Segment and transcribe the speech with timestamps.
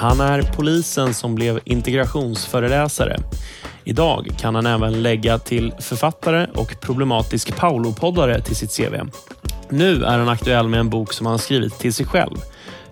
[0.00, 3.16] Han är polisen som blev integrationsföreläsare.
[3.84, 8.94] Idag kan han även lägga till författare och problematisk Paolo-poddare till sitt CV.
[9.68, 12.36] Nu är han aktuell med en bok som han skrivit till sig själv.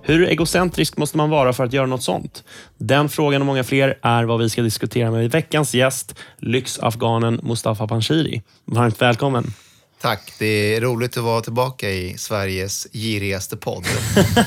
[0.03, 2.45] Hur egocentrisk måste man vara för att göra något sånt?
[2.79, 7.89] Den frågan och många fler är vad vi ska diskutera med veckans gäst, lyxafghanen Mustafa
[7.89, 8.43] Panshiri.
[8.65, 9.53] Varmt välkommen.
[10.01, 10.33] Tack.
[10.39, 13.85] Det är roligt att vara tillbaka i Sveriges girigaste podd.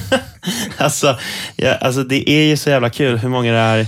[0.77, 1.19] alltså,
[1.55, 3.87] ja, alltså, det är ju så jävla kul hur många det är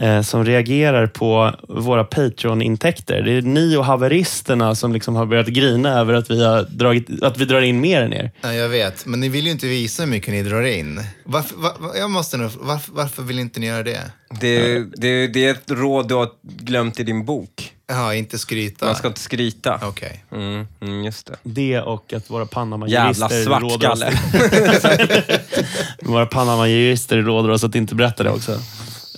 [0.00, 3.22] eh, som reagerar på våra Patreon-intäkter.
[3.22, 7.22] Det är ni och haveristerna som liksom har börjat grina över att vi, har dragit,
[7.22, 8.30] att vi drar in mer än er.
[8.40, 11.00] Ja, jag vet, men ni vill ju inte visa hur mycket ni drar in.
[11.24, 14.10] Varför, var, jag måste nog, varför, varför vill inte ni göra det?
[14.40, 17.72] Det, det, det är ett råd du har glömt i din bok.
[17.88, 18.86] Ja, inte skryta.
[18.86, 19.80] Man ska inte skryta.
[19.82, 20.24] Okej.
[20.32, 21.36] Mm, mm, just det.
[21.42, 24.02] Det och att våra Panama-jurister råder oss,
[26.02, 28.52] våra Panama-jurister råder oss att inte berätta det också.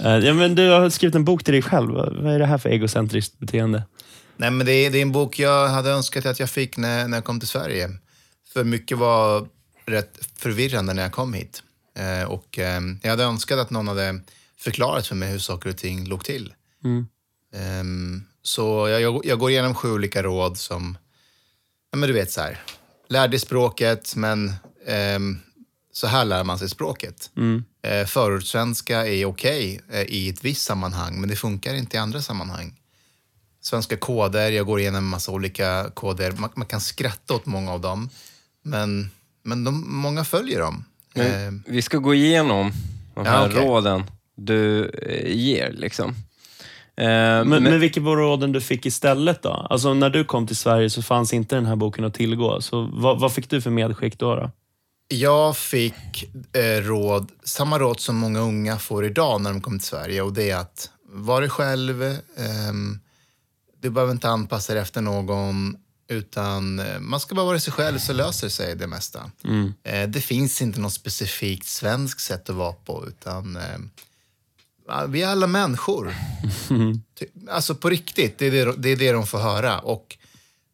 [0.00, 1.90] Eh, Ja, men du har skrivit en bok till dig själv.
[1.94, 3.82] Vad är det här för egocentriskt beteende?
[4.36, 7.08] Nej, men det är, det är en bok jag hade önskat att jag fick när,
[7.08, 7.88] när jag kom till Sverige.
[8.52, 9.46] För mycket var
[9.86, 11.62] rätt förvirrande när jag kom hit.
[11.98, 14.20] Eh, och eh, jag hade önskat att någon hade
[14.58, 16.52] förklarat för mig hur saker och ting låg till.
[17.54, 20.98] Ehm, så jag, jag, jag går igenom sju olika råd som,
[21.92, 22.60] ja men du vet så här,
[23.08, 24.52] lär dig språket men
[24.86, 25.38] ehm,
[25.92, 27.30] så här lär man sig språket.
[27.36, 27.64] Mm.
[27.82, 32.22] Eh, förortssvenska är okej eh, i ett visst sammanhang men det funkar inte i andra
[32.22, 32.74] sammanhang.
[33.60, 36.32] Svenska koder, jag går igenom en massa olika koder.
[36.32, 38.10] Man, man kan skratta åt många av dem
[38.62, 39.10] men,
[39.42, 40.84] men de, många följer dem.
[41.14, 42.72] Men Ehm, vi ska gå igenom
[43.14, 43.64] de Ja, här okej.
[43.64, 44.02] råden
[44.34, 45.72] du eh, ger.
[45.72, 46.14] Liksom.
[46.98, 49.66] Eh, Men, men, men vilka var råden du fick istället då?
[49.70, 52.60] Alltså när du kom till Sverige så fanns inte den här boken att tillgå.
[52.60, 54.36] Så vad, vad fick du för medskick då?
[54.36, 54.50] då?
[55.08, 59.86] Jag fick eh, råd, samma råd som många unga får idag när de kommer till
[59.86, 62.98] Sverige och det är att var dig själv, ehm,
[63.80, 65.76] du behöver inte anpassa dig efter någon
[66.08, 69.30] utan eh, man ska bara vara sig själv så löser sig det mesta.
[69.82, 73.78] Eh, det finns inte något specifikt svenskt sätt att vara på utan eh, ja,
[75.08, 76.14] vi är alla människor.
[77.50, 80.16] Alltså på riktigt, det är det, det är det de får höra och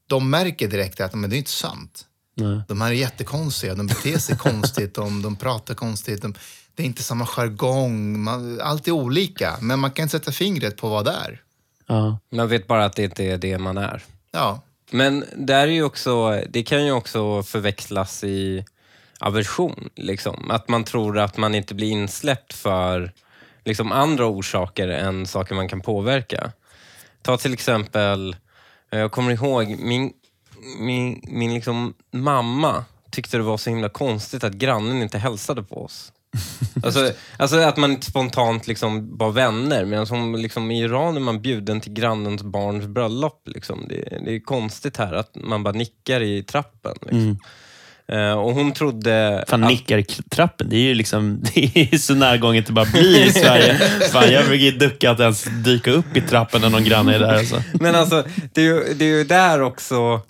[0.07, 2.07] de märker direkt att men det är inte sant.
[2.35, 2.61] Nej.
[2.69, 6.23] De här är jättekonstiga, de beter sig konstigt, de, de pratar konstigt.
[6.23, 6.35] De,
[6.75, 9.57] det är inte samma jargong, man, allt är olika.
[9.61, 11.41] Men man kan inte sätta fingret på vad det är.
[11.87, 12.19] Ja.
[12.31, 14.03] man vet bara att det inte är det man är.
[14.31, 14.61] Ja,
[14.91, 18.65] Men där är ju också, det kan ju också förväxlas i
[19.19, 19.89] aversion.
[19.97, 20.51] Liksom.
[20.51, 23.13] Att man tror att man inte blir insläppt för
[23.65, 26.53] liksom, andra orsaker än saker man kan påverka.
[27.23, 28.37] Ta till exempel,
[28.91, 30.13] eh, jag kommer ihåg min,
[30.79, 35.85] min, min liksom, mamma tyckte det var så himla konstigt att grannen inte hälsade på
[35.85, 36.13] oss.
[36.83, 41.21] Alltså, alltså att man inte spontant liksom var vänner, men som liksom i Iran är
[41.21, 43.43] man bjuden till grannens barns bröllop.
[43.47, 43.85] Liksom.
[43.89, 46.95] Det, det är konstigt här att man bara nickar i trappen.
[47.01, 47.31] Liksom.
[47.31, 47.37] Eh,
[48.37, 49.45] och hon trodde...
[49.49, 53.31] Fan, att- nickartrappen, det är ju liksom, det är så närgånget det bara blir i
[53.31, 53.75] Sverige.
[54.13, 57.19] Fan, jag brukar ju ducka att ens dyka upp i trappen när någon granne är
[57.19, 57.35] där.
[57.35, 57.63] Alltså.
[57.73, 60.21] Men alltså, det är, ju, det är ju där också...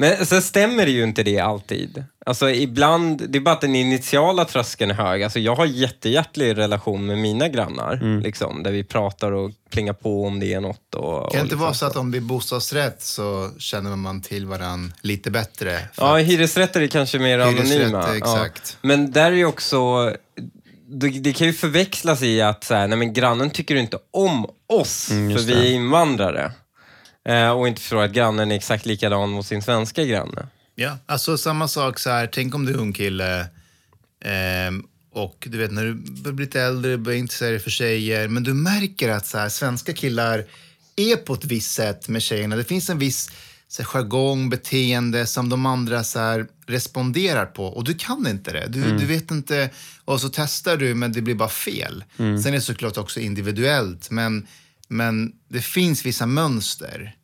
[0.00, 2.04] Men så stämmer det ju inte det alltid.
[2.26, 5.22] Alltså ibland, det är bara att den initiala tröskeln är hög.
[5.22, 10.24] Alltså jag har jättehjärtlig relation med mina grannar, liksom, där vi pratar och plingar på
[10.26, 10.94] om det är något.
[10.94, 14.20] Och, kan det inte liksom vara så att om det är bostadsrätt så känner man
[14.22, 15.78] till varandra lite bättre?
[15.92, 18.16] För Ja, att- hyresrätter är kanske mer anonyma.
[18.16, 18.76] exakt.
[18.82, 18.88] Ja.
[18.88, 20.12] Men där är ju också...
[20.92, 24.46] Det, det kan ju förväxlas i att så här, nej, men grannen tycker inte om
[24.68, 26.52] oss, för just vi är invandrare.
[27.30, 30.46] Eh, och inte förstår att grannen är exakt likadan mot sin svenska granne.
[30.74, 33.46] Ja, alltså samma sak så här, tänk om du är ung kille
[34.24, 38.28] ehm, och du vet när du börjar bli lite äldre, börjar intressera dig för tjejer,
[38.28, 40.44] men du märker att så här, svenska killar
[40.96, 42.56] är på ett visst sätt med tjejerna.
[42.56, 43.30] Det finns en viss
[43.68, 48.52] så här, jargong, beteende som de andra så här, responderar på och du kan inte
[48.52, 48.66] det.
[48.68, 49.70] Du, du vet inte,
[50.04, 52.04] och så testar du men det blir bara fel.
[52.16, 54.46] Sen är det såklart också individuellt, men,
[54.88, 57.16] men det finns vissa mönster.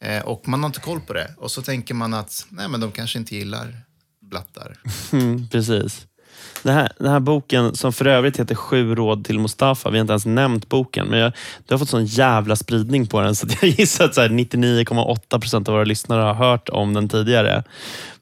[0.00, 1.34] Eh, och man har inte koll på det.
[1.38, 3.80] Och så tänker man att nej, men de kanske inte gillar
[4.20, 4.76] blattar.
[5.12, 6.06] Mm, precis.
[6.62, 9.90] Det här, den här boken, som för övrigt heter Sju råd till Mustafa.
[9.90, 11.32] Vi har inte ens nämnt boken, men jag,
[11.66, 15.68] du har fått sån jävla spridning på den så att jag gissar att 99,8 procent
[15.68, 17.64] av våra lyssnare har hört om den tidigare.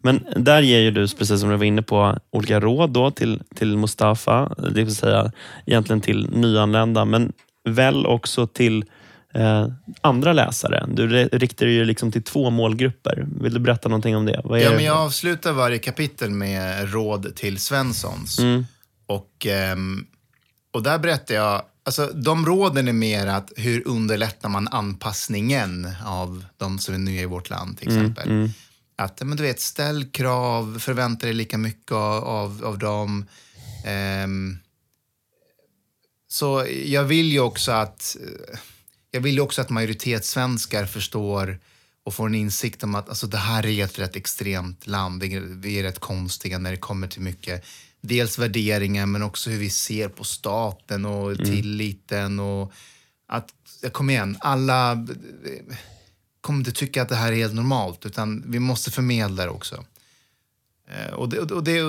[0.01, 3.43] Men där ger ju du, precis som du var inne på, olika råd då till,
[3.55, 4.55] till Mustafa.
[4.59, 5.33] Det vill säga
[5.67, 7.33] egentligen till nyanlända, men
[7.69, 8.85] väl också till
[9.35, 9.69] eh,
[10.01, 10.87] andra läsare.
[10.89, 13.27] Du riktar dig ju liksom till två målgrupper.
[13.41, 14.41] Vill du berätta någonting om det?
[14.45, 14.75] Ja, det?
[14.75, 18.39] men jag avslutar varje kapitel med råd till Svenssons.
[18.39, 18.67] Mm.
[19.07, 20.07] Och ehm,
[20.73, 26.45] och där berättar jag, alltså de råden är mer att hur underlättar man anpassningen av
[26.57, 28.51] de som är nya i vårt land till exempel.
[28.97, 33.25] Att, men du vet, ställ krav, förvänta dig lika mycket av, av, dem.
[33.85, 34.59] Ehm,
[36.29, 38.59] så jag vill ju också att eh,
[39.15, 41.59] jag vill ju också att majoritetssvenskar förstår
[42.05, 45.23] och får en insikt om att alltså, det här är ett rätt extremt land.
[45.63, 47.65] Vi är rätt konstiga när det kommer till mycket.
[48.01, 52.41] Dels värderingar men också hur vi ser på staten och tilliten.
[52.41, 52.73] Och
[53.29, 53.49] att,
[53.93, 55.07] kom igen, alla
[56.41, 59.85] kommer inte tycka att det här är helt normalt utan vi måste förmedla det också.
[60.91, 61.81] Eh, Och det, och det,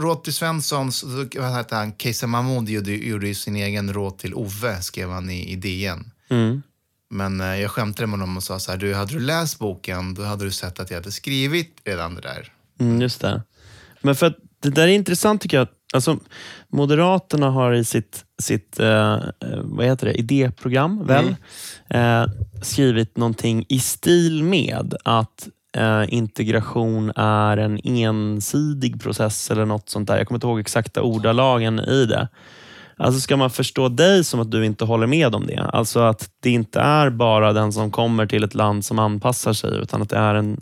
[0.00, 4.18] råd till Svensson, så- vad heter han, Kejsar Mahmoud gjorde, gjorde ju sin egen råd
[4.18, 6.10] till Ove, skrev han i, i DN.
[6.30, 6.62] Mm.
[7.10, 10.14] Men eh, jag skämtade med honom och sa så här, du, hade du läst boken,
[10.14, 12.52] då hade du sett att jag hade skrivit redan det där.
[12.80, 13.42] Mm, just det.
[14.00, 15.68] Men för det där är intressant tycker jag.
[15.94, 16.18] Alltså,
[16.68, 21.36] Moderaterna har i sitt, sitt eh, eh, vad heter det, idéprogram väl,
[21.90, 22.26] eh,
[22.62, 30.08] skrivit någonting i stil med att eh, integration är en ensidig process eller något sånt
[30.08, 30.18] där.
[30.18, 32.28] Jag kommer inte ihåg exakta ordalagen i det.
[33.02, 35.70] Alltså ska man förstå dig som att du inte håller med om det?
[35.72, 39.70] Alltså att det inte är bara den som kommer till ett land som anpassar sig,
[39.82, 40.60] utan att det är en,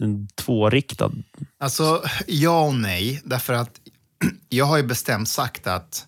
[0.00, 1.12] en tvåriktad
[1.60, 3.22] Alltså, ja och nej.
[3.24, 3.80] Därför att
[4.48, 6.06] jag har ju bestämt sagt att,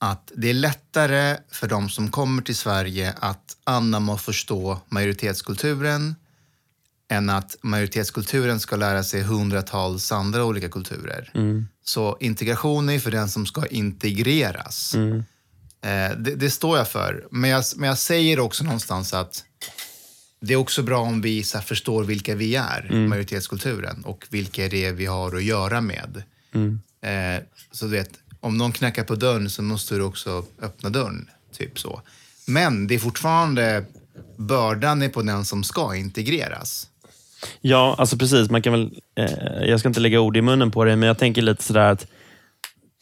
[0.00, 6.14] att det är lättare för de som kommer till Sverige att anamma och förstå majoritetskulturen
[7.10, 11.30] än att majoritetskulturen ska lära sig hundratals andra olika kulturer.
[11.84, 14.94] Så integration är för den som ska integreras.
[15.84, 17.26] Eh, det, det står jag för.
[17.30, 19.44] Men jag, men jag säger också någonstans att
[20.40, 24.68] det är också bra om vi så här, förstår vilka vi är, majoritetskulturen, och vilka
[24.68, 26.22] det är vi har att göra med.
[27.00, 28.10] Eh, så du vet,
[28.40, 31.30] om någon knackar på dörren så måste du också öppna dörren.
[31.52, 32.02] Typ så.
[32.46, 33.84] Men det är fortfarande,
[34.36, 36.88] bördan är på den som ska integreras.
[37.60, 38.50] Ja, alltså precis.
[38.50, 41.18] Man kan väl, eh, jag ska inte lägga ord i munnen på det, men jag
[41.18, 42.06] tänker lite sådär att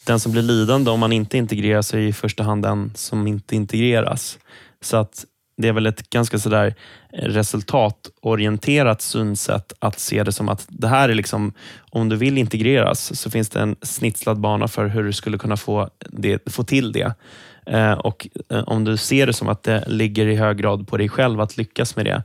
[0.06, 3.56] den som blir lidande om man inte integreras är i första hand den som inte
[3.56, 4.38] integreras.
[4.80, 5.24] Så att
[5.56, 6.74] det är väl ett ganska sådär
[7.12, 11.52] eh, resultatorienterat synsätt att se det som att det här är liksom,
[11.90, 15.56] om du vill integreras så finns det en snitslad bana för hur du skulle kunna
[15.56, 17.14] få, det, få till det.
[17.66, 20.96] Eh, och eh, om du ser det som att det ligger i hög grad på
[20.96, 22.22] dig själv att lyckas med det,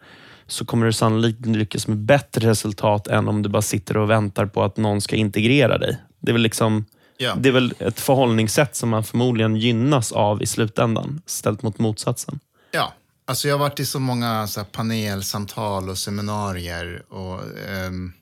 [0.51, 4.45] så kommer du sannolikt lyckas med bättre resultat än om du bara sitter och väntar
[4.45, 5.97] på att någon ska integrera dig.
[6.19, 6.85] Det är väl, liksom,
[7.17, 7.35] Ja.
[7.35, 12.39] det är väl ett förhållningssätt som man förmodligen gynnas av i slutändan, ställt mot motsatsen.
[12.71, 12.93] Ja,
[13.25, 17.03] alltså jag har varit i så många så panelsamtal och seminarier.
[17.09, 17.39] Och,
[17.69, 18.13] ehm,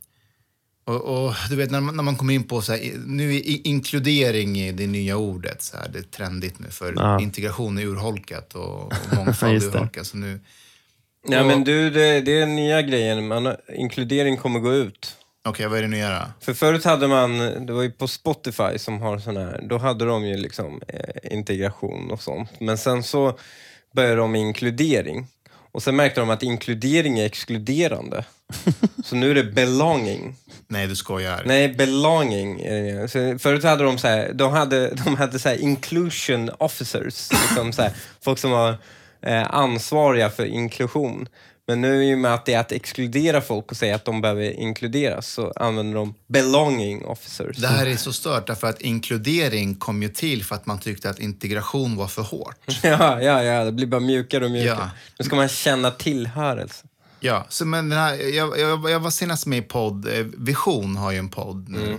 [0.85, 3.29] och, och du vet, när man, när man kommer in på så här, i- nu
[3.29, 5.61] är i- inkludering är det nya ordet.
[5.61, 7.21] Så här, det är trendigt nu, för Ja.
[7.21, 10.07] integration är urholkat och, och mångfald är urholkat.
[10.07, 10.39] Så nu,
[11.27, 13.27] Ja, Och- men du, det, det är den nya grejen.
[13.27, 15.15] Man, inkludering kommer gå ut.
[15.47, 16.25] Okej, vad är det nya då?
[16.41, 20.05] För förut hade man, det var ju på Spotify som har sån här, då hade
[20.05, 22.49] de ju liksom eh, integration och sånt.
[22.59, 23.39] Men sen så
[23.95, 25.27] började de med inkludering.
[25.71, 28.25] Och sen märkte de att inkludering är exkluderande.
[29.05, 30.35] så nu är det belonging.
[30.67, 31.43] Nej, du skojar.
[31.45, 32.59] Nej, belonging.
[33.09, 37.29] Så förut hade de så här, de hade, de hade så här inclusion officers.
[37.31, 38.77] Liksom så här, folk som var
[39.49, 41.27] ansvariga för inklusion.
[41.67, 44.21] Men nu i och med att det är att exkludera folk och säga att de
[44.21, 47.57] behöver inkluderas så använder de belonging officers.
[47.57, 51.09] Det här är så stört, därför att inkludering kom ju till för att man tyckte
[51.09, 52.57] att integration var för hårt.
[52.83, 54.77] Ja, ja, ja, det blir bara mjukare och mjukare.
[54.79, 54.89] Ja.
[55.19, 56.85] Nu ska man känna tillhörelse.
[57.19, 60.97] Ja, så men den här, jag, jag, jag var senast med i podd, eh, Vision
[60.97, 61.97] har ju en podd nu.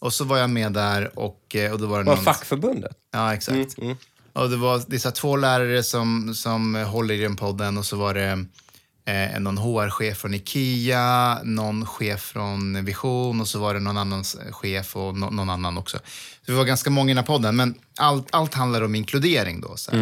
[0.00, 2.24] Och så var jag med där och, eh, och då var det Vad någon...
[2.24, 2.96] fackförbundet?
[3.12, 3.78] Ja, exakt.
[3.78, 3.96] Mm.
[4.32, 7.96] Och det var det är två lärare som, som håller i den podden och så
[7.96, 8.44] var det
[9.04, 14.24] eh, någon HR-chef från Ikea, någon chef från Vision och så var det någon annan
[14.50, 15.98] chef och no, någon annan också.
[16.46, 19.60] Så vi var ganska många i den här podden, men allt, allt handlar om inkludering
[19.60, 19.76] då.
[19.76, 19.98] Så här.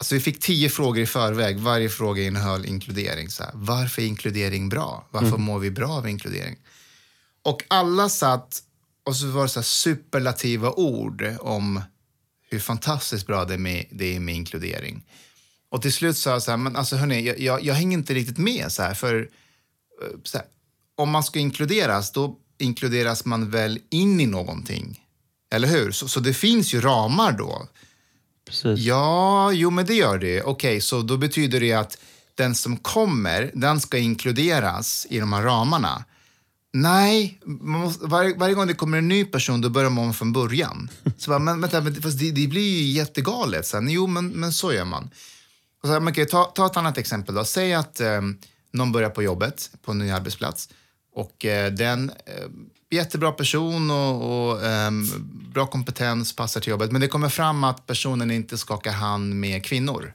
[0.00, 1.58] Alltså vi fick tio frågor i förväg.
[1.58, 3.30] Varje fråga innehöll inkludering.
[3.30, 3.52] Så här.
[3.54, 5.06] Varför är inkludering bra?
[5.10, 6.56] Varför mår vi bra av inkludering?
[7.44, 8.62] Och alla satt
[9.06, 11.82] och så var det så superlativa ord om
[12.50, 15.04] hur fantastiskt bra det är med, det är med inkludering.
[15.70, 18.14] Och till slut sa jag så här, men alltså hörni, jag, jag, jag hänger inte
[18.14, 19.28] riktigt med så här, för
[20.02, 20.46] eh, så här,
[20.96, 25.04] om man ska inkluderas, då inkluderas man väl in i någonting.
[25.50, 25.92] Eller hur?
[25.92, 27.68] Så, så det finns ju ramar då.
[28.46, 28.78] Precis.
[28.78, 30.42] Ja, jo men det gör det.
[30.42, 31.98] Okej, så då betyder det att
[32.34, 36.04] den som kommer, den ska inkluderas i de här ramarna.
[36.72, 40.14] Nej, man måste, varje, varje gång det kommer en ny person då börjar man om
[40.14, 40.90] från början.
[41.16, 43.66] Så bara, men vänta, men, fast det, det blir ju jättegalet.
[43.66, 45.10] Så här, jo, men, men så gör man.
[45.82, 47.34] Och så här, okay, ta, ta ett annat exempel.
[47.34, 47.44] Då.
[47.44, 48.20] Säg att eh,
[48.72, 50.68] någon börjar på jobbet på en ny arbetsplats
[51.14, 52.48] och eh, den eh,
[52.90, 54.90] jättebra person och, och eh,
[55.52, 56.92] bra kompetens, passar till jobbet.
[56.92, 60.12] Men det kommer fram att personen inte skakar hand med kvinnor.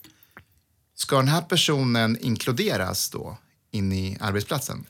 [0.96, 3.38] Ska den här personen inkluderas då
[3.72, 4.86] in i arbetsplatsen?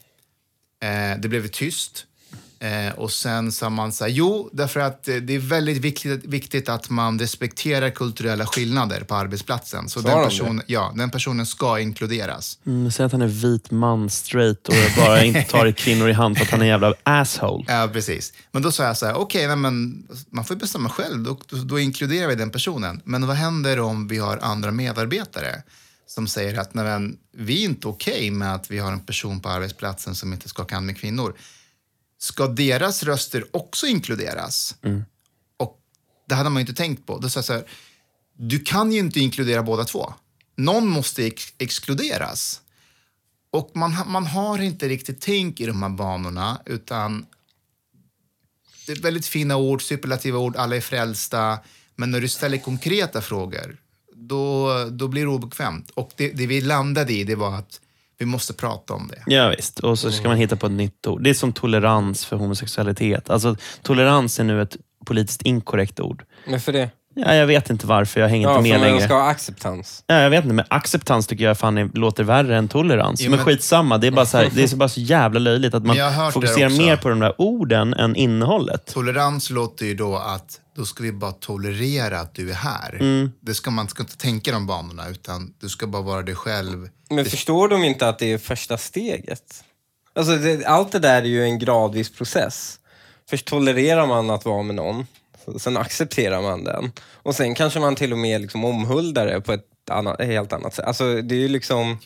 [0.83, 2.05] Eh, det blev tyst.
[2.59, 6.25] Eh, och sen sa man så här, jo, därför att eh, det är väldigt viktigt,
[6.25, 9.89] viktigt att man respekterar kulturella skillnader på arbetsplatsen.
[9.89, 12.59] Så den, de person, ja, den personen ska inkluderas.
[12.65, 16.37] Mm, säg att han är vit man, straight och bara inte tar kvinnor i hand
[16.37, 17.65] för att han är en jävla asshole.
[17.67, 18.33] Ja, precis.
[18.51, 21.23] Men då sa jag så här, okej, men man får ju bestämma själv.
[21.23, 23.01] Då, då, då inkluderar vi den personen.
[23.03, 25.63] Men vad händer om vi har andra medarbetare
[26.13, 29.39] som säger att nej, men, vi är inte okej med att vi har en person
[29.39, 31.37] på arbetsplatsen som inte ska hand med kvinnor.
[32.17, 34.75] Ska deras röster också inkluderas?
[35.57, 35.79] Och
[36.27, 37.19] det hade man ju inte tänkt på.
[37.19, 37.65] Då sa jag så här,
[38.37, 40.13] du kan ju inte inkludera båda två.
[40.55, 42.61] Någon måste ex- exkluderas.
[43.51, 47.25] Och man, man har inte riktigt tänk i de här banorna, utan
[48.85, 51.59] det är väldigt fina ord, superlativa ord, alla är frälsta.
[51.95, 53.82] Men när du ställer konkreta frågor,
[54.27, 55.91] då, då blir det obekvämt.
[55.93, 57.79] Och det, det vi landade i, det var att
[58.17, 59.33] vi måste prata om det.
[59.35, 59.79] Ja, visst.
[59.79, 61.23] Och så ska man hitta på ett nytt ord.
[61.23, 63.29] Det är som tolerans för homosexualitet.
[63.29, 66.23] Alltså, tolerans är nu ett politiskt inkorrekt ord.
[66.47, 66.89] Men för det?
[67.15, 69.05] Ja, jag vet inte varför, jag hänger Ja, inte för med man längre.
[69.05, 70.03] ska ha acceptans.
[70.07, 73.21] Ja, jag vet inte, men acceptans tycker jag fan är, låter värre än tolerans.
[73.21, 75.73] Jo, men, men- skitsamma, det är, bara så här, det är bara så jävla löjligt
[75.73, 75.95] att man
[76.31, 78.85] fokuserar mer på de där orden än innehållet.
[78.93, 83.29] Tolerans låter ju då att då ska vi bara tolerera att du är här.
[83.39, 86.89] Det ska man ska inte tänka de banorna, utan du ska bara vara dig själv.
[87.09, 89.63] Men förstår de inte att det är första steget?
[90.15, 92.79] Alltså, det, allt det där är ju en gradvis process.
[93.29, 95.05] Först tolererar man att vara med någon,
[95.59, 96.91] sen accepterar man den.
[97.13, 100.73] Och sen kanske man till och med liksom omhuldar det på ett annat, helt annat
[100.73, 100.85] sätt.
[100.85, 101.97] Alltså, det är ju liksom...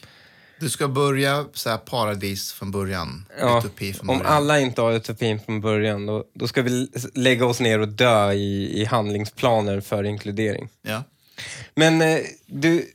[0.60, 4.34] Du ska börja så här paradis från början, Ja, utopi från om början.
[4.34, 8.32] alla inte har utopin från början, då, då ska vi lägga oss ner och dö
[8.32, 10.70] i, i handlingsplaner för inkludering.
[10.82, 11.04] Ja.
[11.76, 12.86] Men eh, du,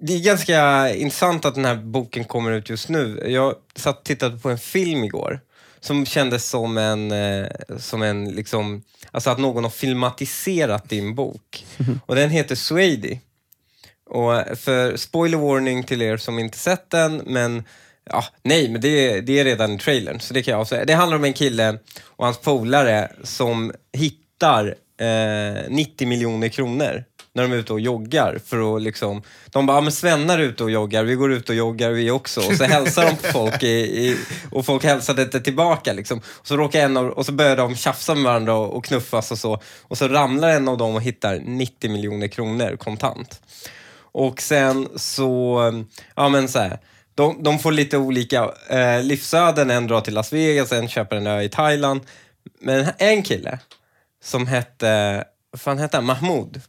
[0.00, 3.24] det är ganska intressant att den här boken kommer ut just nu.
[3.26, 5.40] Jag satt och tittade på en film igår
[5.80, 7.46] som kändes som en, eh,
[7.78, 11.64] som en liksom, alltså att någon har filmatiserat din bok.
[12.06, 13.18] Och den heter Swady.
[14.12, 17.64] Och för spoiler warning till er som inte sett den, men
[18.10, 20.84] ja, nej, men det, det är redan i trailern, så det kan jag avslöja.
[20.84, 27.04] Det handlar om en kille och hans polare som hittar eh, 90 miljoner kronor
[27.34, 28.40] när de är ute och joggar.
[28.46, 31.48] För att liksom, de bara, ja, men svennar är ute och joggar, vi går ut
[31.48, 32.40] och joggar vi också.
[32.40, 34.16] Och så hälsar de på folk i, i,
[34.50, 35.92] och folk hälsade inte tillbaka.
[35.92, 36.18] Liksom.
[36.18, 39.30] Och, så råkar en av, och så börjar de tjafsa med varandra och, och knuffas
[39.30, 39.62] och så.
[39.82, 43.40] Och så ramlar en av dem och hittar 90 miljoner kronor kontant.
[44.12, 45.60] Och sen så,
[46.16, 46.78] ja men så här,
[47.14, 49.70] de, de får lite olika eh, livsöden.
[49.70, 52.00] En drar till Las Vegas, en köper en ö i Thailand.
[52.60, 53.58] Men en kille
[54.22, 56.04] som hette, vad fan hette han?
[56.04, 56.60] Mahmoud.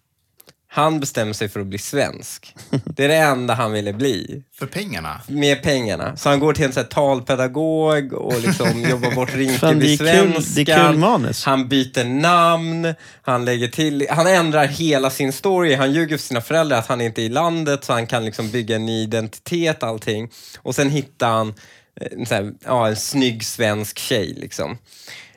[0.76, 2.56] Han bestämmer sig för att bli svensk.
[2.86, 4.44] Det är det enda han ville bli.
[4.60, 5.22] För pengarna.
[5.28, 6.18] Med pengarna.
[6.18, 9.46] Så han går till en så här talpedagog och liksom jobbar bort Fan, det,
[9.86, 11.46] Rinkeby är kul, det är kul manus.
[11.46, 15.76] han byter namn, han lägger till, han ändrar hela sin story.
[15.76, 18.52] Han ljuger för sina föräldrar att han inte är i landet så han kan liksom
[18.52, 20.30] bygga en ny identitet, allting.
[20.58, 21.54] Och sen hittar han
[22.02, 24.34] eh, en, så här, ja, en snygg svensk tjej.
[24.38, 24.78] Liksom.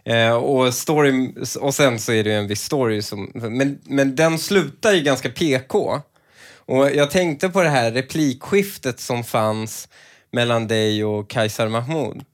[0.06, 4.16] Eh, och, story, och sen så är det ju en viss story, som, men, men
[4.16, 6.00] den slutar ju ganska PK.
[6.54, 9.88] Och jag tänkte på det här replikskiftet som fanns
[10.32, 12.24] mellan dig och Kaisar Mahmoud.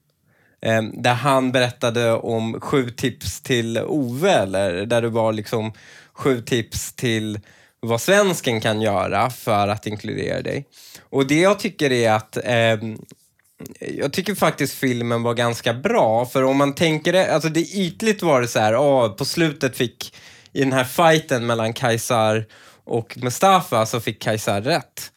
[0.61, 5.73] Eh, där han berättade om sju tips till Ove, eller där det var liksom
[6.13, 7.39] sju tips till
[7.79, 10.65] vad svensken kan göra för att inkludera dig.
[11.09, 12.77] Och det jag tycker är att eh,
[13.79, 18.21] jag tycker faktiskt filmen var ganska bra, för om man tänker det, alltså det ytligt
[18.21, 20.15] var det så här, oh, på slutet fick,
[20.51, 22.45] i den här fighten mellan Kaisar
[22.83, 25.11] och Mustafa så fick Kaisar rätt.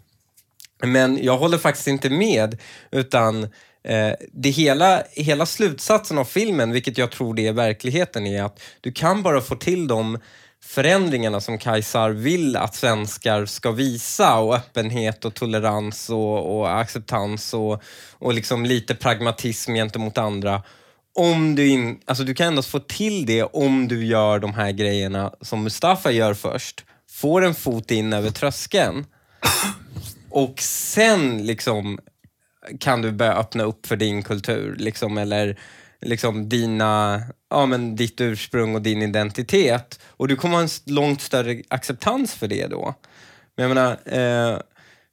[0.82, 2.58] Men jag håller faktiskt inte med,
[2.90, 3.42] utan
[3.84, 8.60] eh, det hela, hela slutsatsen av filmen, vilket jag tror det är verkligheten, är att
[8.80, 10.18] du kan bara få till dem
[10.66, 17.54] förändringarna som Kajsar vill att svenskar ska visa och öppenhet och tolerans och, och acceptans
[17.54, 17.82] och,
[18.12, 20.62] och liksom lite pragmatism gentemot andra.
[21.14, 24.72] Om du, in, alltså du kan endast få till det om du gör de här
[24.72, 26.84] grejerna som Mustafa gör först.
[27.10, 29.06] Får en fot in över tröskeln
[30.30, 31.98] och sen liksom
[32.80, 34.76] kan du börja öppna upp för din kultur.
[34.78, 35.58] Liksom, eller
[36.00, 40.00] liksom dina, ja, men ditt ursprung och din identitet.
[40.06, 42.94] Och du kommer ha en långt större acceptans för det då.
[43.56, 44.60] Men jag menar, eh,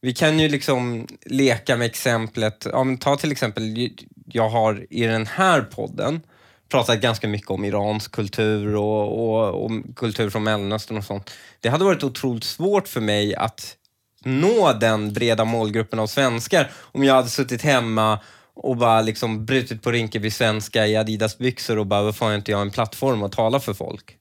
[0.01, 3.89] vi kan ju liksom leka med exemplet, ja, men ta till exempel,
[4.25, 6.21] jag har i den här podden
[6.69, 11.31] pratat ganska mycket om Irans kultur och, och, och kultur från Mellanöstern och sånt.
[11.59, 13.75] Det hade varit otroligt svårt för mig att
[14.23, 18.19] nå den breda målgruppen av svenskar om jag hade suttit hemma
[18.55, 22.61] och bara liksom brutit på Rinkeby svenska i Adidas-byxor och bara, varför har inte jag
[22.61, 24.17] en plattform att tala för folk?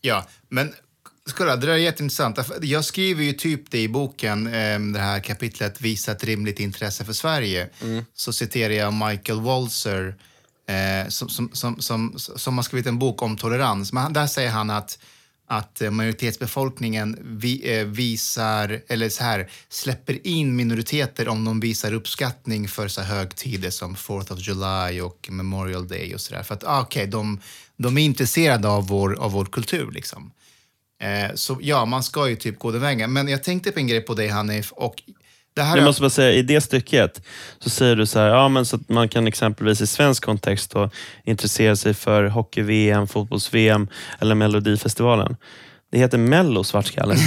[0.00, 0.74] Ja, men
[1.34, 2.38] kolla, det där är jätteintressant.
[2.62, 7.04] Jag skriver ju typ det i boken, eh, det här kapitlet Visa ett rimligt intresse
[7.04, 7.68] för Sverige.
[8.14, 10.14] Så citerar jag Michael Walzer
[10.68, 13.92] eh, som, som, som, som, som har skrivit en bok om tolerans.
[13.92, 14.98] Men där säger han att
[15.50, 21.94] att eh, majoritetsbefolkningen vi, eh, visar, eller så här, släpper in minoriteter om de visar
[21.94, 26.42] uppskattning för så högtider som 4th of July och Memorial Day och sådär.
[26.42, 27.40] För att ah, okej, de,
[27.76, 30.32] de är intresserade av vår, av vår kultur liksom.
[31.02, 33.12] Eh, så ja, man ska ju typ gå den vägen.
[33.12, 35.02] Men jag tänkte på en grej på dig Hanif och
[35.54, 37.22] det här Jag måste bara säga, i det stycket
[37.58, 40.70] så säger du så här, ja men så att man kan exempelvis i svensk kontext
[40.70, 40.90] då,
[41.24, 43.88] intressera sig för hockey-VM, fotbolls-VM
[44.20, 45.36] eller Melodifestivalen.
[45.92, 47.16] Det heter Mello, svartskalle.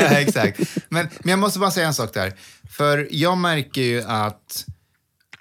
[0.00, 0.60] Ja, Exakt.
[0.88, 2.32] Men, men jag måste bara säga en sak där.
[2.70, 4.64] För jag märker ju att,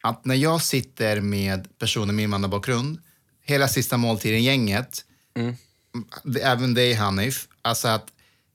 [0.02, 3.00] att när jag sitter med personer med invandrarbakgrund,
[3.46, 5.02] hela sista måltiden-gänget,
[6.24, 8.06] det- även dig Hanif, alltså att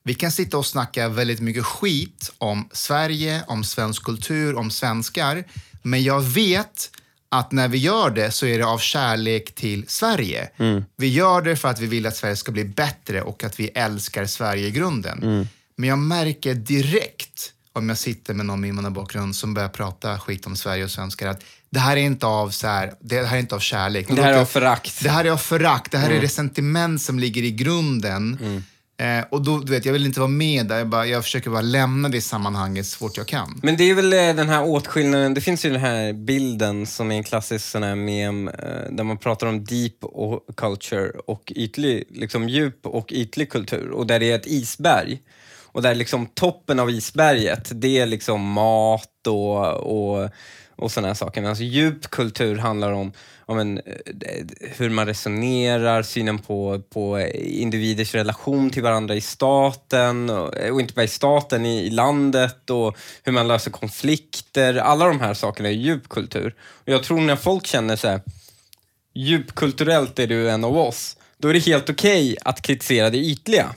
[0.09, 5.45] vi kan sitta och snacka väldigt mycket skit om Sverige, om svensk kultur, om svenskar.
[5.83, 6.91] Men jag vet
[7.29, 10.51] att när vi gör det så är det av kärlek till Sverige.
[10.97, 13.69] Vi gör det för att vi vill att Sverige ska bli bättre och att vi
[13.69, 15.49] älskar Sverige i grunden.
[15.77, 20.47] Men jag märker direkt om jag sitter med någon med invandrarbakgrund som börjar prata skit
[20.47, 23.41] om Sverige och svenskar att det här är inte av, så här, det här är
[23.41, 24.07] inte av kärlek.
[24.09, 25.03] Det här är av förakt.
[25.03, 28.39] Det här är av förakt, det här är resentiment som ligger i grunden.
[29.01, 31.51] Eh, och då, du vet, jag vill inte vara med där, jag, bara, jag försöker
[31.51, 33.61] bara lämna det sammanhanget så fort jag kan.
[33.63, 37.13] Men det är väl eh, den här åtskillnaden, det finns ju den här bilden som
[37.13, 38.55] är en klassisk sån här mem eh,
[38.91, 44.07] där man pratar om deep och culture och ytlig, liksom djup och ytlig kultur och
[44.07, 45.21] där det är ett isberg.
[45.73, 50.31] Och där liksom toppen av isberget, det är liksom mat och, och,
[50.79, 51.41] och sådana här saker.
[51.41, 54.45] Men alltså djup kultur handlar om, om en, eh,
[54.77, 60.95] hur man resonerar, synen på, på individers relation till varandra i staten och, och inte
[60.95, 64.75] bara i staten, i, i landet och hur man löser konflikter.
[64.75, 66.55] Alla de här sakerna är djup kultur.
[66.61, 68.21] Och jag tror när folk känner här,
[69.15, 73.75] djupkulturellt är du en av oss, då är det helt okej att kritisera det ytliga.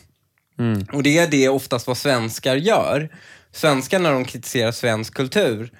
[0.94, 3.10] Och det är det oftast vad svenskar gör.
[3.52, 5.72] Svenskar när de kritiserar svensk kultur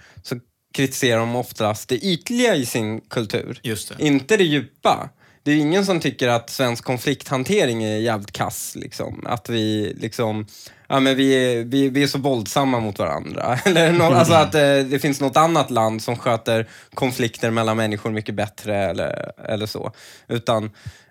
[0.74, 3.60] kritiserar de oftast det ytliga i sin kultur.
[3.64, 4.06] Just det.
[4.06, 5.10] Inte det djupa.
[5.44, 8.76] Det är ingen som tycker att svensk konflikthantering är jävligt kass.
[8.76, 9.24] Liksom.
[9.26, 10.46] Att vi liksom,
[10.88, 13.60] ja men vi är, vi, vi är så våldsamma mot varandra.
[13.66, 18.12] Eller nå, alltså att eh, det finns något annat land som sköter konflikter mellan människor
[18.12, 19.92] mycket bättre eller, eller så.
[20.28, 20.64] Utan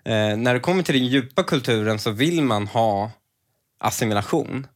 [0.05, 3.11] eh, när det kommer till den djupa kulturen så vill man ha
[3.79, 4.67] assimilation.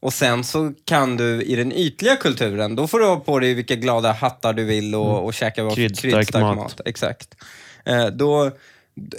[0.00, 3.54] Och sen så kan du i den ytliga kulturen, då får du ha på dig
[3.54, 6.80] vilka glada hattar du vill och, och käka vad- Kryddstark mat.
[6.84, 7.34] Exakt.
[7.84, 8.50] Eh, då,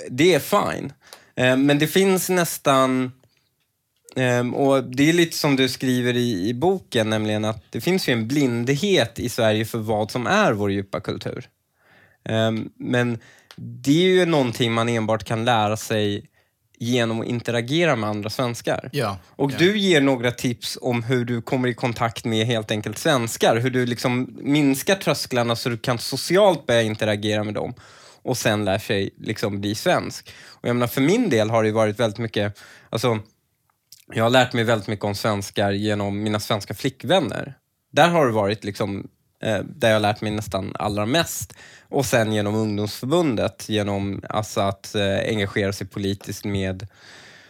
[0.09, 0.93] det är fine.
[1.35, 3.11] Eh, men det finns nästan,
[4.15, 8.09] ehm, och det är lite som du skriver i, i boken, nämligen att det finns
[8.09, 11.49] ju en blindhet i Sverige för vad som är vår djupa kultur.
[12.25, 13.19] Ehm, men
[13.55, 16.25] det är ju någonting man enbart kan lära sig
[16.81, 18.89] genom att interagera med andra svenskar.
[18.91, 19.55] Ja, Och ja.
[19.57, 23.55] du ger några tips om hur du kommer i kontakt med helt enkelt svenskar.
[23.55, 27.73] Hur du liksom minskar trösklarna så du kan socialt börja interagera med dem
[28.23, 30.31] och sen lär sig liksom bli svensk.
[30.47, 33.19] Och jag menar, för min del har det varit väldigt mycket, alltså,
[34.13, 37.53] jag har lärt mig väldigt mycket om svenskar genom mina svenska flickvänner.
[37.91, 39.07] Där har det varit liksom,
[39.41, 41.53] Eh, där jag har lärt mig nästan allra mest.
[41.89, 46.87] Och sen genom ungdomsförbundet, genom alltså att eh, engagera sig politiskt med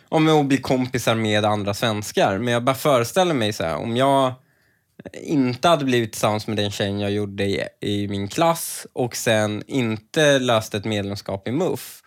[0.10, 2.38] om att bli kompisar med andra svenskar.
[2.38, 4.34] Men jag bara föreställer mig så här, om jag
[5.14, 9.64] inte hade blivit tillsammans med den tjejen jag gjorde i, i min klass och sen
[9.68, 12.04] inte löst ett medlemskap i MUF,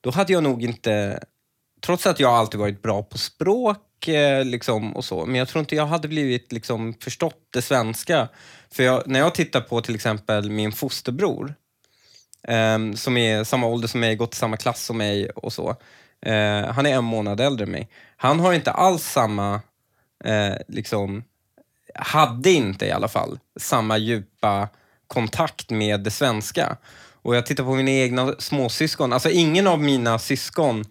[0.00, 1.20] då hade jag nog inte,
[1.86, 5.60] trots att jag alltid varit bra på språk eh, liksom, och så, men jag tror
[5.60, 8.28] inte jag hade blivit liksom, förstått det svenska.
[8.72, 11.54] För jag, när jag tittar på till exempel min fosterbror,
[12.48, 15.76] eh, som är samma ålder som mig, gått i samma klass som mig och så.
[16.22, 17.88] Eh, han är en månad äldre än mig.
[18.16, 19.60] Han har inte alls samma,
[20.24, 21.24] eh, liksom,
[21.94, 24.68] hade inte i alla fall, samma djupa
[25.06, 26.76] kontakt med det svenska.
[27.22, 29.12] Och jag tittar på mina egna småsyskon.
[29.12, 30.84] Alltså ingen av mina syskon,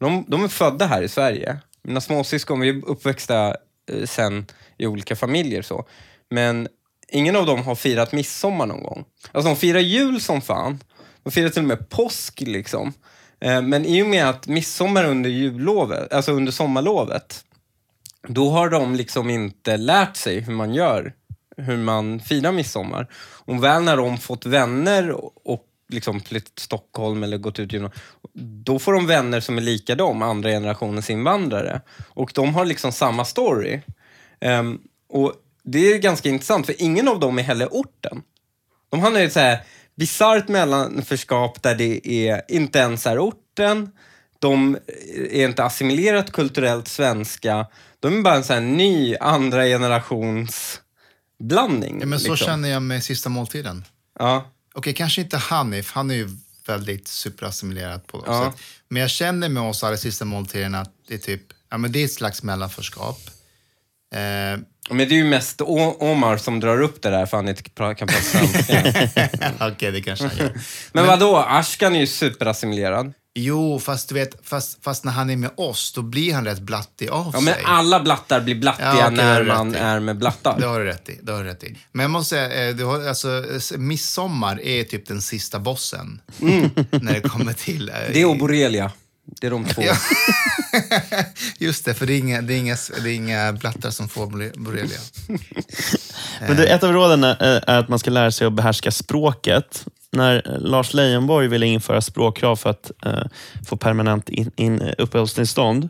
[0.00, 1.58] de, de är födda här i Sverige.
[1.82, 3.56] Mina småsyskon, vi är uppväxta
[3.90, 4.46] eh, sen
[4.78, 5.62] i olika familjer.
[5.62, 5.86] så.
[6.30, 6.68] Men
[7.12, 9.04] ingen av dem har firat midsommar någon gång.
[9.32, 10.80] Alltså de firar jul som fan.
[11.22, 12.92] De firar till och med påsk liksom.
[13.40, 17.44] Eh, men i och med att midsommar under jullovet, alltså under sommarlovet,
[18.28, 21.12] då har de liksom inte lärt sig hur man gör,
[21.56, 23.06] hur man firar midsommar.
[23.44, 25.10] Och väl när de fått vänner
[25.48, 28.02] och liksom flytt till Stockholm eller gått ut gymnasiet
[28.34, 31.80] då får de vänner som är lika dem, andra generationens invandrare.
[32.08, 33.80] Och de har liksom samma story.
[34.40, 35.32] Um, och
[35.64, 38.22] det är ganska intressant, för ingen av dem är heller orten.
[38.90, 43.90] De hamnar i ett så här bisarrt mellanförskap där det är inte ens är orten,
[44.38, 44.78] de
[45.30, 47.66] är inte assimilerat kulturellt svenska,
[48.00, 50.80] de är bara en så här ny andra generations
[51.38, 52.00] blandning.
[52.00, 52.46] Ja, men så liksom.
[52.46, 53.84] känner jag med Sista måltiden.
[54.18, 54.50] Ja.
[54.74, 55.92] Okej, kanske inte Hanif.
[55.92, 56.28] Han är ju
[56.66, 58.52] väldigt superassimilerad på något Ja.
[58.52, 58.62] sätt.
[58.88, 62.00] Men jag känner med oss alla Sista måltiden att det är typ, ja men det
[62.00, 63.18] är ett slags mellanförskap.
[64.14, 67.48] Eh, Men det är ju mest O- Omar som drar upp det där för han
[67.48, 68.82] inte kan prata svenska.
[69.60, 70.52] Okej, det kanske han gör.
[70.92, 73.12] Men vadå, Ashkan är ju superassimilerad.
[73.34, 76.58] Jo, fast du vet, fast, fast när han är med oss, då blir han rätt
[76.60, 77.62] blattig av Ja, men sig.
[77.66, 79.78] alla blattar blir blattiga Ja, när man i.
[79.78, 80.58] är med blattar.
[80.60, 81.18] Det har du rätt i.
[81.22, 81.76] Det har du rätt i.
[81.92, 83.44] Men jag måste säga, eh, du har, alltså,
[83.76, 86.20] midsommar är typ den sista bossen.
[86.90, 87.88] När det kommer till...
[87.88, 88.90] eh, Det och borrelia.
[89.40, 89.82] Det är de två.
[89.82, 89.94] Ja.
[91.58, 94.26] Just det, för det är inga, det är inga, det är inga blattar som får
[94.26, 94.98] borre- borrelia.
[96.48, 97.36] Men det, ett av råden är,
[97.70, 99.84] är att man ska lära sig att behärska språket.
[100.14, 103.22] När Lars Leijonborg ville införa språkkrav för att eh,
[103.68, 105.88] få permanent in, in, uppehållstillstånd,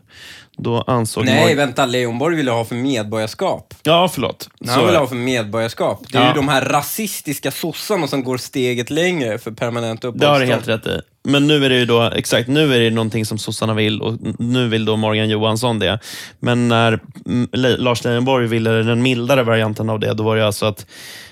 [0.57, 1.85] då ansåg Nej, Morgan- vänta.
[1.85, 3.73] Leonborg ville ha för medborgarskap.
[3.83, 4.49] Ja, förlåt.
[4.65, 6.03] Han Så- vill ha för medborgarskap.
[6.11, 6.27] Det är Ja.
[6.27, 10.65] ju de här rasistiska sossarna som går steget längre för permanent Det har uppehållstillstånd.
[10.65, 11.01] du helt rätt i.
[11.23, 14.17] Men nu är det ju då, exakt, nu är det någonting som sossarna vill och
[14.39, 15.99] nu vill då Morgan Johansson det.
[16.39, 20.65] Men när mm, Lars Leijonborg ville den mildare varianten av det, då var det alltså
[20.65, 20.85] att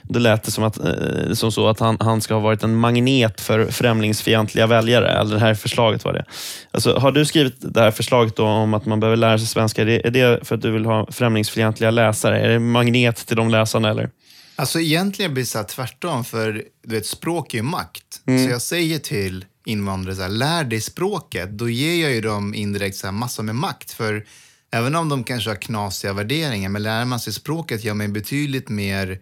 [0.04, 2.76] det lät det som, att, eh, som så att han, han ska ha varit en
[2.76, 5.12] magnet för främlingsfientliga väljare.
[5.12, 6.26] Eller det här förslaget var det.
[6.72, 9.82] Alltså, har du skrivit det här förslaget då om att man behöver lära sig svenska?
[9.82, 12.40] Är det, för att du vill ha främlingsfientliga läsare?
[12.40, 13.90] Är det magnet till de läsarna?
[13.90, 14.10] Eller?
[14.56, 18.22] Alltså egentligen blir det så tvärtom, för du vet, språk är ju makt.
[18.26, 21.50] Så jag säger till invandrare, så här, lär dig språket.
[21.50, 23.92] Då ger jag ju dem indirekt så här, massor med makt.
[23.92, 24.26] För
[24.72, 28.70] även om de kanske har knasiga värderingar, men lär man sig språket gör man betydligt
[28.70, 29.20] mer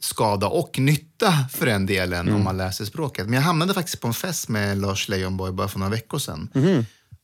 [0.00, 3.26] skada och nytta för den delen om man lär sig språket.
[3.26, 6.50] Men jag hamnade faktiskt på en fest med Lars Leijonborg bara för några veckor sedan.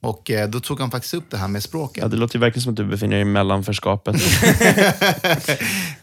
[0.02, 2.02] Och eh, då tog han faktiskt upp det här med språket.
[2.02, 4.16] Ja, det låter ju verkligen som att du befinner dig i mellanförskapet.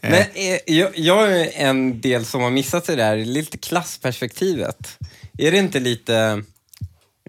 [0.00, 4.98] Men eh, jag, jag är en del som har missat det där, lite klassperspektivet.
[5.38, 6.42] Är det inte lite,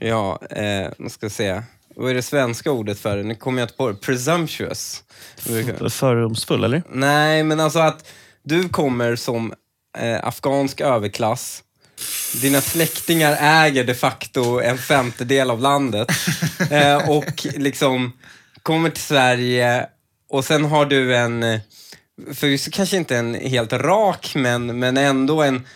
[0.01, 1.63] ja, eh, vad ska jag säga,
[1.95, 3.23] vad är det svenska ordet för det?
[3.23, 3.95] Nu kommer jag inte på det.
[3.95, 5.03] Presumptuous.
[5.89, 6.83] Fördomsfull, eller?
[6.89, 8.07] Nej, men alltså att
[8.43, 9.53] du kommer som
[9.97, 11.63] eh, afghansk överklass.
[12.41, 16.07] Dina släktingar äger de facto en femtedel av landet.
[16.69, 18.13] Eh, och liksom
[18.63, 19.87] kommer till Sverige
[20.29, 21.59] och sen har du en,
[22.33, 25.67] förvisso kanske inte en helt rak, men, men ändå en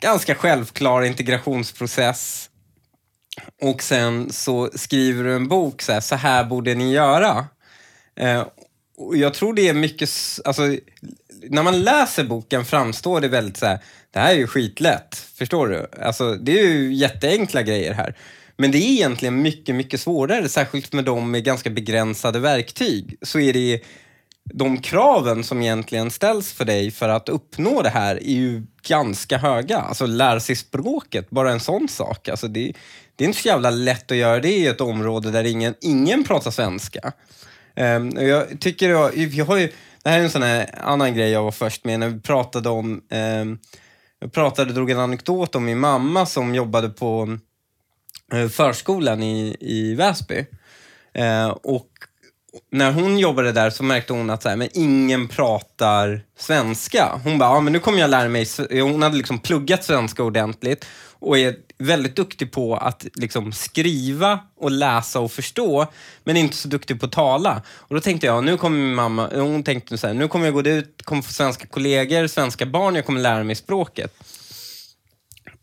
[0.00, 2.50] ganska självklar integrationsprocess.
[3.62, 7.46] Och sen så skriver du en bok, så här, så här borde ni göra.
[8.16, 8.46] Eh,
[8.96, 10.10] och jag tror det är mycket,
[10.44, 10.62] alltså,
[11.42, 13.78] när man läser boken framstår det väldigt så här,
[14.10, 15.86] det här är ju skitlätt, förstår du?
[16.02, 18.16] Alltså, det är ju jätteenkla grejer här.
[18.56, 23.18] Men det är egentligen mycket, mycket svårare, särskilt med de med ganska begränsade verktyg.
[23.22, 23.82] Så är det
[24.54, 29.38] de kraven som egentligen ställs för dig för att uppnå det här är ju ganska
[29.38, 29.78] höga.
[29.78, 32.28] Alltså lära sig språket, bara en sån sak.
[32.28, 32.72] Alltså, det,
[33.16, 36.24] det är inte så jävla lätt att göra det i ett område där ingen, ingen
[36.24, 37.12] pratar svenska.
[37.76, 41.30] Um, jag tycker jag, jag har ju, det här är en sån här annan grej
[41.30, 43.58] jag var först med när vi pratade om, um,
[44.20, 47.38] jag pratade, drog en anekdot om min mamma som jobbade på
[48.32, 50.46] eh, förskolan i, i Väsby.
[51.14, 51.88] Eh, och
[52.70, 57.20] när hon jobbade där så märkte hon att så här, men ingen pratar svenska.
[57.24, 58.46] Hon bara, ja, men nu kommer jag lära mig.
[58.70, 60.86] Hon hade liksom pluggat svenska ordentligt
[61.20, 65.86] och är väldigt duktig på att liksom skriva och läsa och förstå,
[66.24, 67.62] men inte så duktig på att tala.
[67.68, 70.54] Och då tänkte jag, nu kommer min mamma, hon tänkte så här, nu kommer jag
[70.54, 74.14] gå ut, kommer få svenska kollegor, svenska barn, jag kommer lära mig språket.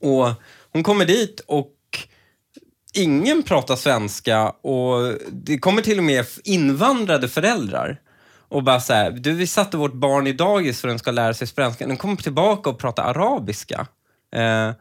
[0.01, 0.27] Och
[0.71, 1.71] hon kommer dit och
[2.93, 8.01] ingen pratar svenska och det kommer till och med invandrade föräldrar
[8.49, 11.11] och bara så här, du vi satte vårt barn i dagis för att den ska
[11.11, 11.87] lära sig svenska.
[11.87, 13.87] Den kommer tillbaka och pratar arabiska.
[14.35, 14.71] Eh,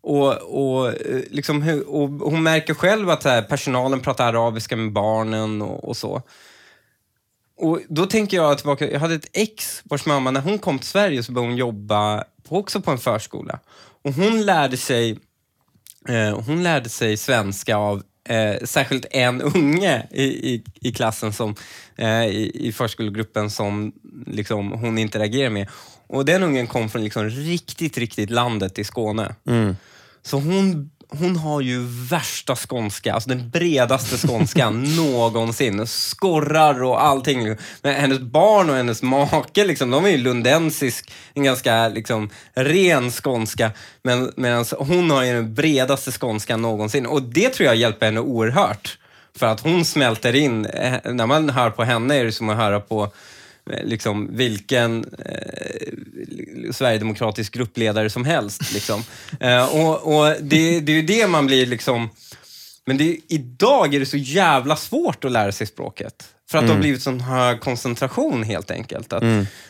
[0.00, 5.62] och, och, eh, liksom, och hon märker själv att här, personalen pratar arabiska med barnen
[5.62, 6.22] och, och så.
[7.60, 10.88] Och då tänker jag tillbaka, jag hade ett ex vars mamma, när hon kom till
[10.88, 13.58] Sverige så började hon jobba på, också på en förskola.
[14.04, 15.18] Och hon lärde sig,
[16.08, 21.54] eh, hon lärde sig svenska av eh, särskilt en unge i, i, i klassen, som,
[21.96, 23.92] eh, i, i förskolegruppen som
[24.26, 25.68] liksom, hon interagerar med.
[26.08, 29.34] Och den ungen kom från liksom riktigt, riktigt landet i Skåne.
[30.22, 35.86] Så hon, hon har ju värsta skånska, alltså den bredaste skånskan någonsin.
[35.86, 37.56] Skorrar och allting.
[37.82, 43.10] Men hennes barn och hennes make, liksom, de är ju lundensisk, en ganska liksom, ren
[43.10, 43.70] skånska.
[44.02, 47.06] Men medan hon har ju den bredaste skånskan någonsin.
[47.06, 48.98] Och det tror jag hjälper henne oerhört.
[49.38, 52.56] För att hon smälter in, eh, när man hör på henne är det som att
[52.56, 53.12] höra på
[53.84, 58.72] liksom, vilken eh, sverigedemokratisk gruppledare som helst.
[58.74, 59.02] Liksom.
[59.40, 62.08] Eh, och och det, det är ju det man blir liksom...
[62.86, 66.34] Men det, idag är det så jävla svårt att lära sig språket.
[66.50, 69.12] För att det har blivit sån hög koncentration helt enkelt.
[69.12, 69.22] Att,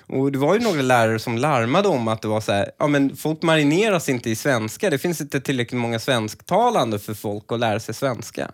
[0.06, 2.86] och det var ju några lärare som larmade om att det var så här, ja
[2.86, 4.90] men folk marineras inte i svenska.
[4.90, 8.50] Det finns inte tillräckligt många svensktalande för folk att lära sig svenska.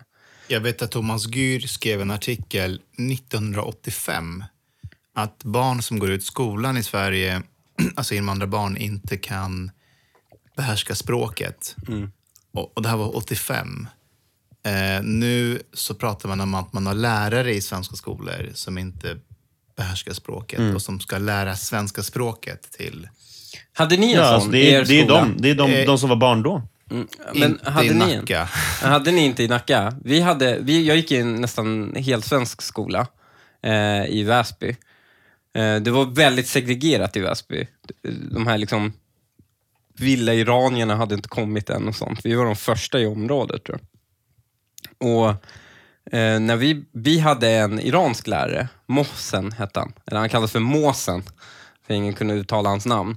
[0.49, 2.81] Jag vet att Thomas Gyr skrev en artikel
[3.11, 4.45] 1985
[5.15, 7.43] att barn som går ut skolan i Sverige,
[7.97, 9.71] alltså invandrarbarn, inte kan
[10.57, 11.77] behärska språket.
[12.55, 13.89] Och, och det här var 85.
[14.67, 19.19] Eh, nu så pratar man om att man har lärare i svenska skolor som inte
[19.77, 23.09] behärskar språket och som ska lära svenska språket till...
[23.73, 25.21] Hade ni en Ja, sån alltså, det, i er är, det är, skola?
[25.21, 26.63] de, det är de, Eh, de som var barn då.
[26.91, 28.19] Mm, Men inte hade i ni en?
[28.21, 28.49] Nacka.
[28.83, 29.95] Hade ni inte i Nacka?
[30.05, 33.07] Vi hade, vi, jag gick i en nästan helt svensk skola
[33.63, 34.77] eh, i Väsby.
[35.55, 37.69] Eh, det var väldigt segregerat i Väsby.
[38.31, 38.93] De här liksom
[39.99, 42.21] villa-iranierna hade inte kommit än och sånt.
[42.25, 43.89] Vi var de första i området tror jag.
[45.09, 45.29] Och
[46.15, 49.93] eh, när vi, vi hade en iransk lärare, Mohsen hette han.
[50.07, 51.23] Eller han kallades för Måsen,
[51.87, 53.17] för ingen kunde uttala hans namn.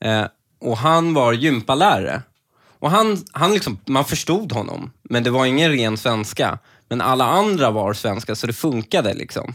[0.00, 0.26] Eh,
[0.60, 2.22] och han var gympalärare.
[2.78, 6.58] Och han, han liksom, man förstod honom, men det var ingen ren svenska.
[6.88, 9.14] Men alla andra var svenska, så det funkade.
[9.14, 9.54] liksom.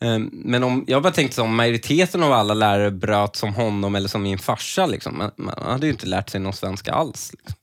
[0.00, 4.08] Eh, Men om, jag bara tänkte som majoriteten av alla lärare bröt som honom eller
[4.08, 4.86] som min farsa.
[4.86, 5.18] Liksom.
[5.18, 7.32] Man, man hade ju inte lärt sig någon svenska alls.
[7.32, 7.56] Liksom.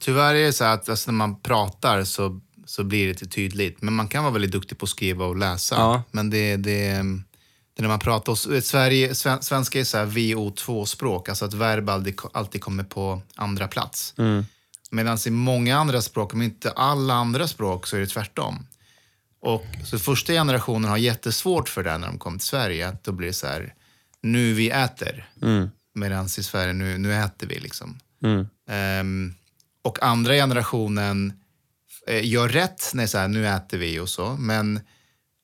[0.00, 3.82] Tyvärr är det så att alltså, när man pratar så, så blir det inte tydligt.
[3.82, 5.74] Men man kan vara väldigt duktig på att skriva och läsa.
[5.74, 6.02] Ja.
[6.10, 6.72] Men det, det,
[7.74, 8.32] det är när man pratar...
[8.32, 13.22] Och, Sverige, sven, svenska är så här VO2-språk, alltså att verb alltid, alltid kommer på
[13.34, 14.14] andra plats.
[14.90, 18.66] Medan i många andra språk, om inte alla andra språk, så är det tvärtom.
[19.40, 22.88] Och så första generationen har jättesvårt för det när de kommer till Sverige.
[22.88, 23.74] Att då blir det så här,
[24.22, 25.30] nu vi äter.
[25.94, 27.98] Medan i Sverige, nu, nu äter vi liksom.
[28.70, 29.34] Ehm,
[29.82, 31.32] och andra generationen
[32.06, 34.36] eh, gör rätt när det är så här, nu äter vi och så.
[34.38, 34.80] Men,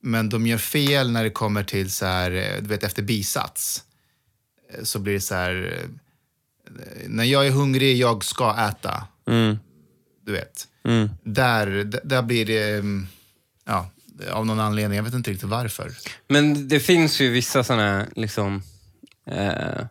[0.03, 3.85] men de gör fel när det kommer till så här, eh, du vet efter bisats.
[4.73, 5.89] Eh, Så blir det så här, eh,
[7.09, 9.07] när jag är hungrig, jag ska äta.
[10.27, 10.69] Du vet.
[11.23, 13.07] Där, d- där blir det, mm,
[13.67, 13.91] ja,
[14.33, 15.93] av någon anledning, jag vet inte riktigt varför.
[16.29, 18.63] Men det finns ju vissa sådana liksom...
[19.31, 19.87] Eh,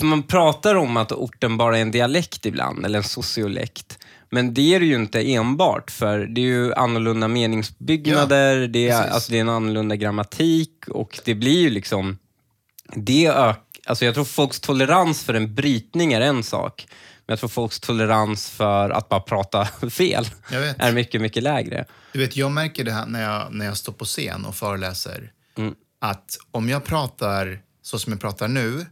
[0.00, 3.98] man pratar om att orten bara är en dialekt ibland, eller en sociolekt.
[4.30, 9.10] Men det är det ju inte enbart, för det är ju annorlunda meningsbyggnader, det, är,
[9.10, 12.18] alltså det är en annorlunda grammatik och det blir ju liksom...
[12.94, 16.86] Det ök, alltså jag tror folks tolerans för en brytning är en sak,
[17.30, 20.26] men jag tror folks tolerans för att bara prata fel
[20.78, 21.84] är mycket, mycket lägre.
[22.12, 25.32] Du vet, jag märker det här när jag, när jag står på scen och föreläser.
[26.00, 28.86] Att om jag pratar så som jag pratar nu,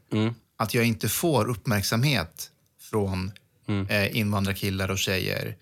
[0.56, 2.50] att jag inte får uppmärksamhet
[2.90, 3.32] från
[3.88, 5.56] eh, invandrarkillar och tjejer.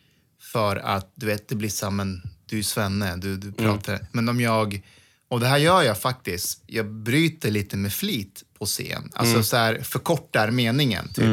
[0.52, 4.06] För att du vet, det blir så här, men du är svenne, du, du pratar.
[4.12, 4.82] Men om jag,
[5.28, 9.10] och det här gör jag faktiskt, jag bryter lite med flit på scen.
[9.14, 11.24] Alltså så här, förkortar meningen typ.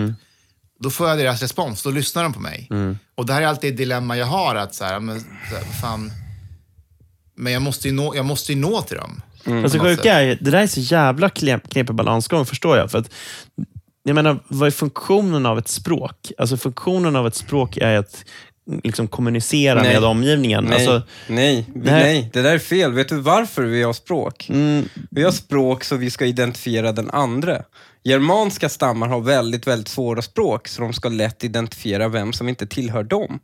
[0.79, 2.69] Då får jag deras respons, då lyssnar de på mig.
[3.15, 5.63] Och det här är alltid ett dilemma jag har, att så här, men, så här,
[5.81, 6.11] fan,
[7.35, 9.21] men jag måste ju nå, jag måste ju nå till dem.
[9.43, 12.91] På något sjuka är, det där är så jävla knep- knepig balansgång, förstår jag.
[12.91, 13.09] För att,
[14.03, 16.31] jag menar, vad är funktionen av ett språk?
[16.37, 18.25] Alltså funktionen av ett språk är att
[18.83, 19.93] liksom, kommunicera Nej.
[19.93, 20.63] med omgivningen.
[20.63, 21.83] Nej, Alltså, nej, Nej.
[22.03, 22.93] nej, det där är fel.
[22.93, 24.49] Vet du varför vi har språk?
[24.49, 27.61] mm, Vi har språk så vi ska identifiera den andra.
[28.03, 32.67] Germanska stammar har väldigt, väldigt svåra språk, så de ska lätt identifiera vem som inte
[32.67, 33.39] tillhör dem.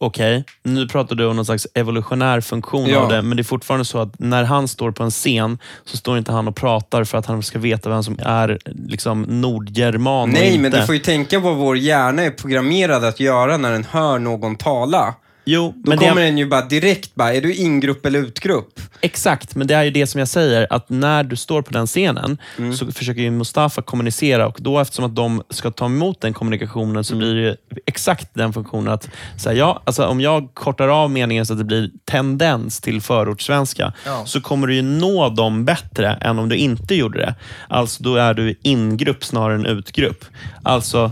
[0.00, 2.98] Okej, nu pratar du om någon slags evolutionär funktion Ja.
[2.98, 5.96] av det, men det är fortfarande så att när han står på en scen så
[5.96, 10.30] står inte han och pratar för att han ska veta vem som är liksom nordgerman
[10.30, 13.84] Nej, men du får ju tänka vad vår hjärna är programmerad att göra när den
[13.84, 15.14] hör någon tala.
[15.50, 18.80] Jo, Då men kommer det, den ju bara direkt bara, är du ingrupp eller utgrupp?
[19.00, 21.86] exakt, men det är ju det som jag säger, att när du står på den
[21.86, 22.72] scenen Mm.
[22.74, 26.90] så försöker ju Mustafa kommunicera och då eftersom att de ska ta emot den kommunikationen
[26.90, 27.04] Mm.
[27.04, 27.56] så blir det ju
[27.86, 31.64] exakt den funktionen att säga, ja, alltså, om jag kortar av meningen så att det
[31.64, 34.22] blir tendens till förortssvenska Ja.
[34.26, 37.34] så kommer du ju nå dem bättre än om du inte gjorde det.
[37.68, 40.24] Alltså då är du ingrupp snarare än utgrupp.
[40.62, 41.10] Alltså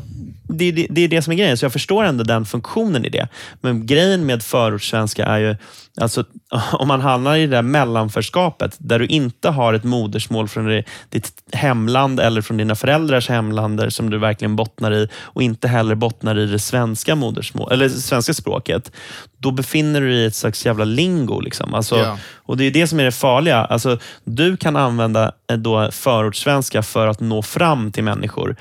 [0.49, 3.05] det, är det, det är det som är grejen, så jag förstår ändå den funktionen
[3.05, 3.29] i det.
[3.61, 5.57] Men grejen med förortssvenska är ju,
[6.01, 6.25] alltså,
[6.73, 11.33] om man hamnar i det där mellanförskapet, där du inte har ett modersmål från ditt
[11.53, 16.39] hemland eller från dina föräldrars hemländer som du verkligen bottnar i och inte heller bottnar
[16.39, 18.93] i det svenska modersmål, eller svenska språket,
[19.39, 21.41] då befinner du dig i ett slags jävla lingo.
[21.41, 21.75] Liksom.
[21.75, 22.19] Alltså, Ja.
[22.35, 23.65] och Det är det som är det farliga.
[23.65, 28.57] Alltså, du kan använda eh, då förortssvenska för att nå fram till människor.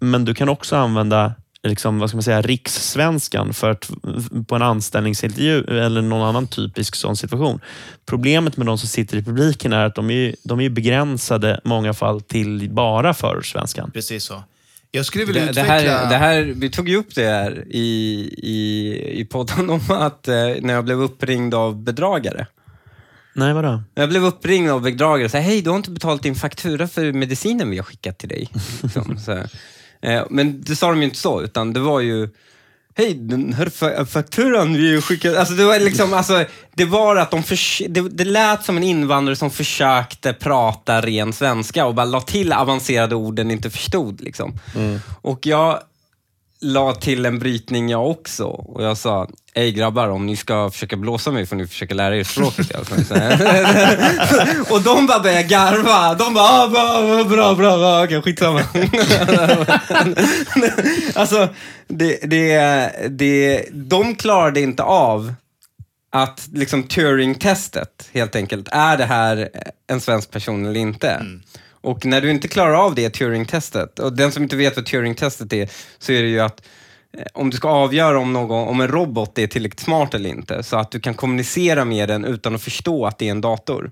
[0.00, 3.90] Men du kan också använda liksom, vad ska man säga, rikssvenskan för att,
[4.48, 7.60] på en anställningsintervju eller någon annan typisk sån situation.
[8.06, 11.68] Problemet med de som sitter i publiken är att de är, de är begränsade i
[11.68, 13.90] många fall till bara förortssvenskan.
[13.90, 14.42] Precis så.
[14.90, 15.72] Jag skulle vilja Det, det, utveckla...
[15.74, 17.80] här, det här, vi tog ju upp det här i,
[18.42, 22.46] i, i podden om att eh, när jag blev uppringd av bedragare.
[23.34, 23.82] Nej, vadå?
[23.94, 27.12] Jag blev uppringd av bedragare och sa, hej du har inte betalat din faktura för
[27.12, 28.48] medicinen vi har skickat till dig.
[28.82, 29.50] Liksom, så här.
[30.02, 32.28] Eh, Men det sa de ju inte så, utan det var ju,
[32.94, 35.36] hej den här fa- fakturan vi har skickat...
[35.36, 38.82] Alltså det var liksom, alltså, det var att de förs- det, det lät som en
[38.82, 44.20] invandrare som försökte prata ren svenska och bara la till avancerade ord den inte förstod.
[44.20, 44.58] Liksom.
[45.22, 45.80] Och jag
[46.66, 50.96] la till en brytning jag också och jag sa, Ej grabbar, om ni ska försöka
[50.96, 52.70] blåsa mig får ni försöka lära er språket.
[52.70, 52.74] i
[54.72, 56.14] och de bara började garva.
[56.14, 58.62] De bara, ah, bra, bra, bra, bra, okej skitsamma.
[61.14, 61.48] alltså,
[61.88, 65.34] det, det, det, de klarade inte av
[66.12, 69.48] att liksom Turing-testet helt enkelt, är det här
[69.86, 71.10] en svensk person eller inte?
[71.10, 71.42] Mm.
[71.86, 75.52] Och när du inte klarar av det Turing-testet, och den som inte vet vad Turing-testet
[75.52, 76.62] är, så är det ju att
[77.18, 80.62] eh, om du ska avgöra om, någon, om en robot är tillräckligt smart eller inte,
[80.62, 83.90] så att du kan kommunicera med den utan att förstå att det är en dator.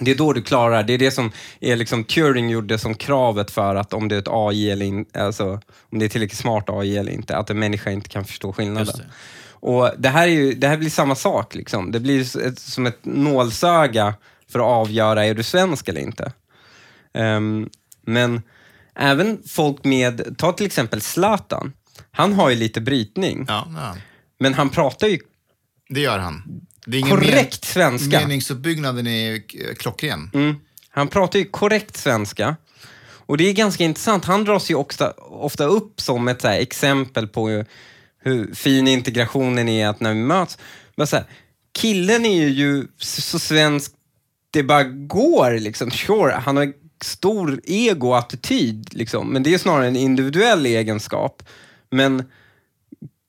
[0.00, 3.50] Det är då du klarar, det är det som är liksom Turing gjorde som kravet
[3.50, 5.60] för att om det är ett AI eller inte, alltså
[5.92, 8.94] om det är tillräckligt smart AI eller inte, att en människa inte kan förstå skillnaden.
[8.96, 9.04] Det.
[9.50, 11.54] Och det här, är ju, det här blir samma sak.
[11.54, 11.92] Liksom.
[11.92, 14.14] Det blir ett, som ett nålsöga
[14.48, 16.32] för att avgöra, är du svensk eller inte?
[17.14, 17.70] Ehm,
[18.06, 18.42] men
[18.94, 21.72] även folk med, ta till exempel Zlatan.
[22.10, 23.96] Han har ju lite brytning, Ja, ja.
[24.38, 25.18] men han pratar ju
[25.88, 26.60] Det gör han.
[26.86, 28.20] Det är ingen korrekt svenska.
[28.20, 30.30] Meningsuppbyggnaden är eh, klockren.
[30.34, 30.56] Mm.
[30.90, 32.56] Han pratar ju korrekt svenska.
[33.26, 34.24] Och det är ganska intressant.
[34.24, 37.66] Han dras ju ofta, ofta upp som ett här, exempel på hur,
[38.22, 40.58] hur fin integrationen är att när vi möts.
[40.96, 41.24] Men så här,
[41.78, 43.92] killen är ju så, så svensk
[44.50, 45.58] det bara går.
[45.60, 45.90] Liksom.
[45.90, 46.72] Sure, han har
[47.04, 49.32] stor ego och attityd, liksom.
[49.32, 51.42] men det är snarare en individuell egenskap.
[51.90, 52.24] Men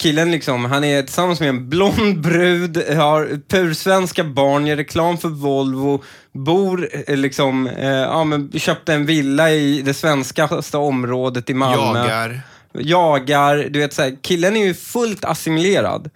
[0.04, 5.30] killen liksom, han är tillsammans med en blond brud, har pursvenska barn, gör reklam för
[5.30, 11.54] Volvo, bor eh, liksom, eh, ja men köpte en villa i det svenskaste området i
[11.54, 12.00] Malmö.
[12.00, 12.42] Jagar.
[12.74, 16.10] Jagar, du vet såhär, killen är ju fullt assimilerad.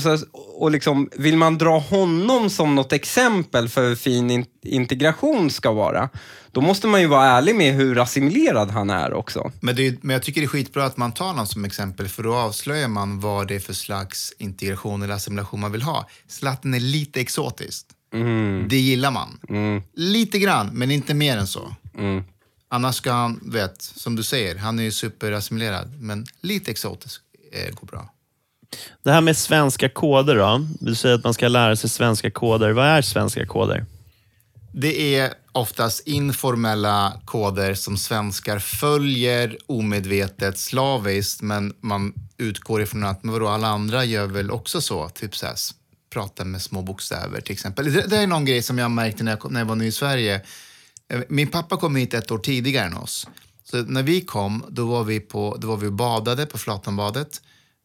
[0.00, 0.18] Så,
[0.58, 5.72] och liksom, vill man dra honom som något exempel för hur fin in, integration ska
[5.72, 6.08] vara,
[6.56, 9.52] då måste man ju vara ärlig med hur assimilerad han är också.
[9.60, 12.22] Men, det men jag tycker det är skitbra att man tar någon som exempel för
[12.22, 16.08] då avslöjar man vad det är för slags integration eller assimilation man vill ha.
[16.28, 17.86] Zlatan är lite exotiskt.
[18.68, 19.38] Det gillar man.
[19.94, 21.74] Lite grann, men inte mer än så.
[22.68, 27.74] Annars ska han, vet, som du säger, han är ju superassimilerad, men lite exotisk eh,
[27.74, 28.10] går bra.
[29.02, 30.66] Det här med svenska koder då.
[30.80, 32.70] Du säger att man ska lära sig svenska koder.
[32.70, 33.84] Vad är svenska koder?
[34.78, 43.24] Det är oftast informella koder som svenskar följer omedvetet slaviskt, men man utgår ifrån att
[43.24, 45.08] men vadå, alla andra gör väl också så.
[45.08, 45.54] Typ så här,
[46.10, 47.92] prata med små bokstäver till exempel.
[47.92, 49.86] Det, det är någon grej som jag märkte när jag, kom, när jag var ny
[49.86, 50.40] i Sverige.
[51.08, 53.28] Eh, min pappa kom hit ett år tidigare än oss.
[53.64, 57.42] Så när vi kom, då var vi, på, då var vi och badade på Flatanbadet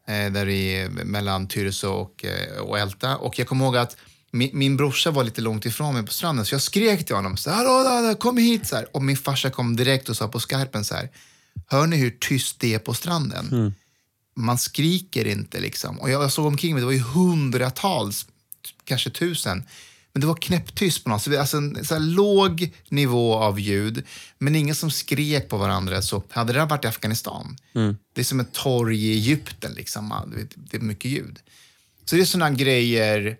[0.07, 3.17] eh, där i, mellan Tyresö och, eh, och Älta.
[3.17, 3.97] Och jag kommer ihåg att
[4.31, 7.37] min, min brorsa var lite långt ifrån mig på stranden så jag skrek till honom
[7.37, 8.95] så här, kom hit så här.
[8.95, 11.09] Och min farsa kom direkt och sa på skarpen så här,
[11.67, 13.73] hör ni hur tyst det är på stranden?
[14.35, 15.99] man skriker inte liksom.
[15.99, 18.27] Och jag såg omkring mig, det var ju hundratals,
[18.83, 19.63] kanske tusen.
[20.13, 21.39] Men det var knäpptyst på något sätt.
[21.39, 24.03] Alltså en så låg nivå av ljud,
[24.37, 26.01] men ingen som skrek på varandra.
[26.01, 27.57] Så hade det varit i Afghanistan,
[28.13, 29.73] det är som ett torg i Egypten.
[29.73, 30.13] Liksom.
[30.55, 31.39] Det är mycket ljud.
[32.05, 33.37] Så det är sådana grejer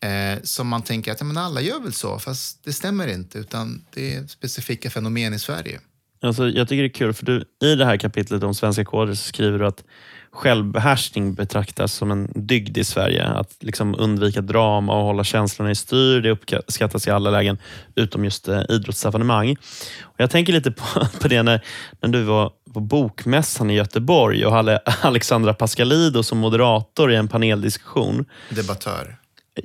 [0.00, 3.38] eh, som man tänker att ja, men alla gör väl så, fast det stämmer inte.
[3.38, 5.80] Utan det är specifika fenomen i Sverige.
[6.22, 9.14] Alltså, jag tycker det är kul, för du, i det här kapitlet om svenska koder
[9.14, 9.84] så skriver du att
[10.32, 13.24] självbehärskning betraktas som en dygd i Sverige.
[13.24, 17.58] Att liksom undvika drama och hålla känslorna i styr, det uppskattas i alla lägen,
[17.94, 19.56] utom just eh, idrottsevenemang.
[20.02, 20.84] Och jag tänker lite på,
[21.20, 21.64] på det när,
[22.00, 27.28] när du var på Bokmässan i Göteborg och hade Alexandra Pascalido som moderator i en
[27.28, 28.24] paneldiskussion.
[28.50, 29.16] Debattör.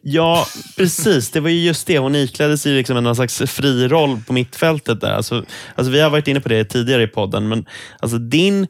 [0.03, 1.31] Ja, precis.
[1.31, 1.97] Det var ju just det.
[1.99, 5.01] Hon iklädde sig liksom en slags fri roll på mittfältet.
[5.01, 5.11] där.
[5.11, 7.65] Alltså, alltså, vi har varit inne på det tidigare i podden, men
[7.99, 8.67] alltså, din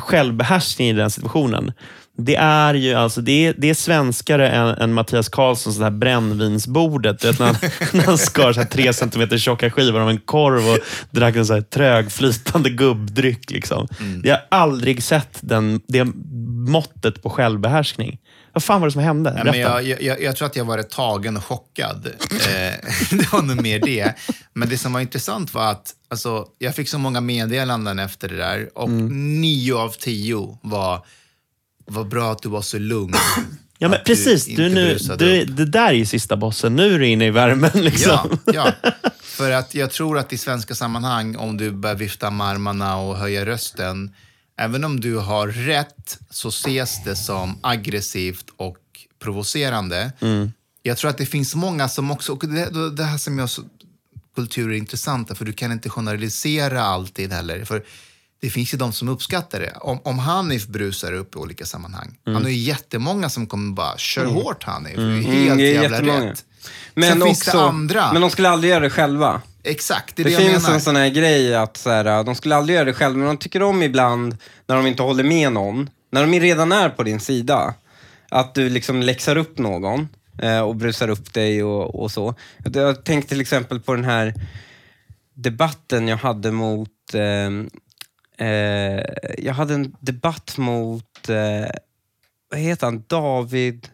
[0.00, 1.72] självbehärskning i den situationen,
[2.16, 7.24] det är ju alltså, det är, det är svenskare än, än Mattias Karlssons här brännvinsbordet.
[7.24, 7.56] Vet, när, han,
[7.92, 10.78] när han skar så här tre centimeter tjocka skivor av en korv och
[11.10, 13.50] drack en så här trögflytande gubbdryck.
[13.50, 13.88] Liksom.
[14.22, 16.06] Jag har aldrig sett den, det
[16.68, 18.18] måttet på självbehärskning.
[18.54, 19.34] Vad fan var det som hände?
[19.36, 22.06] Ja, men jag, jag, jag tror att jag var tagen och chockad.
[22.30, 22.74] Eh,
[23.10, 24.14] det var nog mer det.
[24.52, 28.36] Men det som var intressant var att alltså, jag fick så många meddelanden efter det
[28.36, 29.40] där och Mm.
[29.40, 31.06] nio av tio var
[31.86, 33.14] vad bra att du var så lugn.
[33.78, 34.48] Ja, men precis.
[34.48, 36.76] inte Du, nu, du, det där är ju sista bossen.
[36.76, 37.70] Nu är du inne i värmen.
[37.74, 38.38] Liksom.
[38.44, 38.52] Ja,
[38.82, 38.90] ja,
[39.22, 43.16] för att jag tror att i svenska sammanhang, om du börjar vifta med armarna och
[43.16, 44.14] höja rösten,
[44.58, 48.78] även om du har rätt så ses det som aggressivt och
[49.22, 50.12] provocerande.
[50.82, 53.62] Jag tror att det finns många som också, och det, det här som jag så,
[54.34, 57.64] kultur är intressanta, för du kan inte generalisera alltid heller.
[57.64, 57.84] För
[58.40, 59.72] det finns ju de som uppskattar det.
[59.80, 63.98] Om, om Hanif brusar upp i olika sammanhang, han har ju jättemånga som kommer bara,
[63.98, 66.30] kör hårt Hanif, det är helt Mm, det är jävla jättemånga.
[66.30, 66.44] rätt.
[66.94, 68.12] Men Sen finns också, det andra.
[68.12, 69.42] Men de skulle aldrig göra det själva.
[69.64, 70.74] Exakt, det är Det, det, jag finns menar.
[70.74, 73.36] en sån här grej att så här, de skulle aldrig göra det själva, men de
[73.36, 74.36] tycker om ibland
[74.66, 77.74] när de inte håller med någon, när de redan är på din sida,
[78.28, 80.08] att du liksom läxar upp någon
[80.42, 82.34] eh, och brusar upp dig och, och så.
[82.64, 84.34] Jag, jag tänkte till exempel på den här
[85.34, 87.14] debatten jag hade mot...
[87.14, 89.04] Eh, eh,
[89.38, 91.70] jag hade en debatt mot, eh,
[92.50, 93.88] vad heter han, David...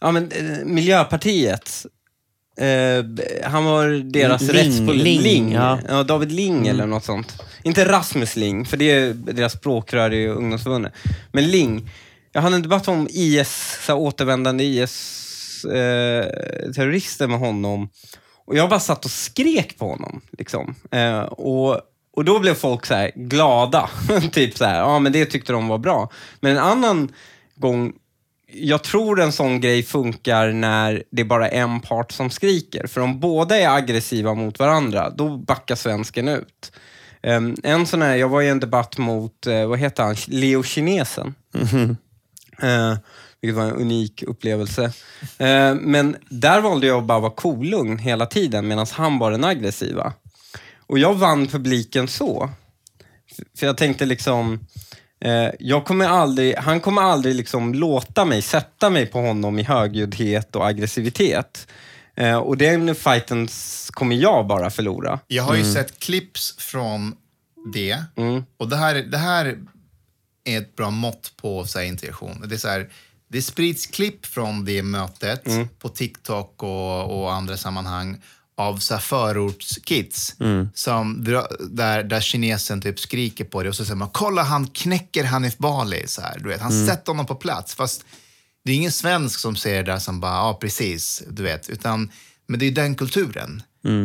[0.00, 1.86] Ja men eh, Miljöpartiet.
[2.60, 3.04] Eh,
[3.44, 4.86] han var deras Ling.
[4.86, 5.78] Ling, Ling, ja.
[5.88, 6.02] ja.
[6.02, 7.42] David Ling eller något sånt.
[7.62, 10.92] Inte Rasmus Ling, för det är deras språkrör i ungdomsförbundet.
[11.32, 11.90] Men Ling.
[12.32, 17.88] Jag hade en debatt om IS, så återvändande IS-terrorister med honom.
[18.46, 20.20] Och jag bara satt och skrek på honom.
[20.38, 20.74] Liksom.
[20.90, 21.80] Eh, och,
[22.16, 23.90] och då blev folk så här glada.
[24.32, 26.10] typ så här, ja men det tyckte de var bra.
[26.40, 27.12] Men en annan
[27.56, 27.92] gång,
[28.52, 32.86] jag tror en sån grej funkar när det är bara en part som skriker.
[32.86, 36.72] För om båda är aggressiva mot varandra, då backar svensken ut.
[37.22, 40.62] Um, en sån här, jag var i en debatt mot, eh, vad heter han, Leo
[40.62, 41.34] Kinesen.
[42.62, 42.94] Eh,
[43.40, 44.84] vilket var en unik upplevelse.
[45.38, 49.44] Eh, men där valde jag att bara vara kolugn hela tiden medan han var den
[49.44, 50.12] aggressiva.
[50.86, 52.50] Och jag vann publiken så.
[53.58, 54.66] För jag tänkte liksom,
[55.58, 60.56] jag kommer aldrig, han kommer aldrig liksom låta mig sätta mig på honom i högljuddhet
[60.56, 61.66] och aggressivitet.
[62.14, 63.48] Eh, och den fighten
[63.90, 65.18] kommer jag bara förlora.
[65.26, 67.16] Jag har ju sett clips från
[67.72, 68.04] det.
[68.16, 68.44] Mm.
[68.56, 69.58] Och det här, det här
[70.44, 72.44] är ett bra mått på så här, integration.
[72.48, 72.88] Det, är så här,
[73.28, 75.68] det sprids klipp från det mötet Mm.
[75.78, 78.22] på TikTok och, och andra sammanhang
[78.60, 80.36] av så här förortskids
[80.74, 84.66] som dra, där, där kinesen typ skriker på det och så säger man kolla han
[84.66, 86.06] knäcker Hanif Bali.
[86.06, 86.60] Så här, du vet.
[86.60, 87.74] Han sätter honom på plats.
[87.74, 88.04] Fast
[88.64, 91.70] det är ingen svensk som säger det där som bara, ja precis, du vet.
[91.70, 92.10] Utan,
[92.46, 93.62] men det är den kulturen.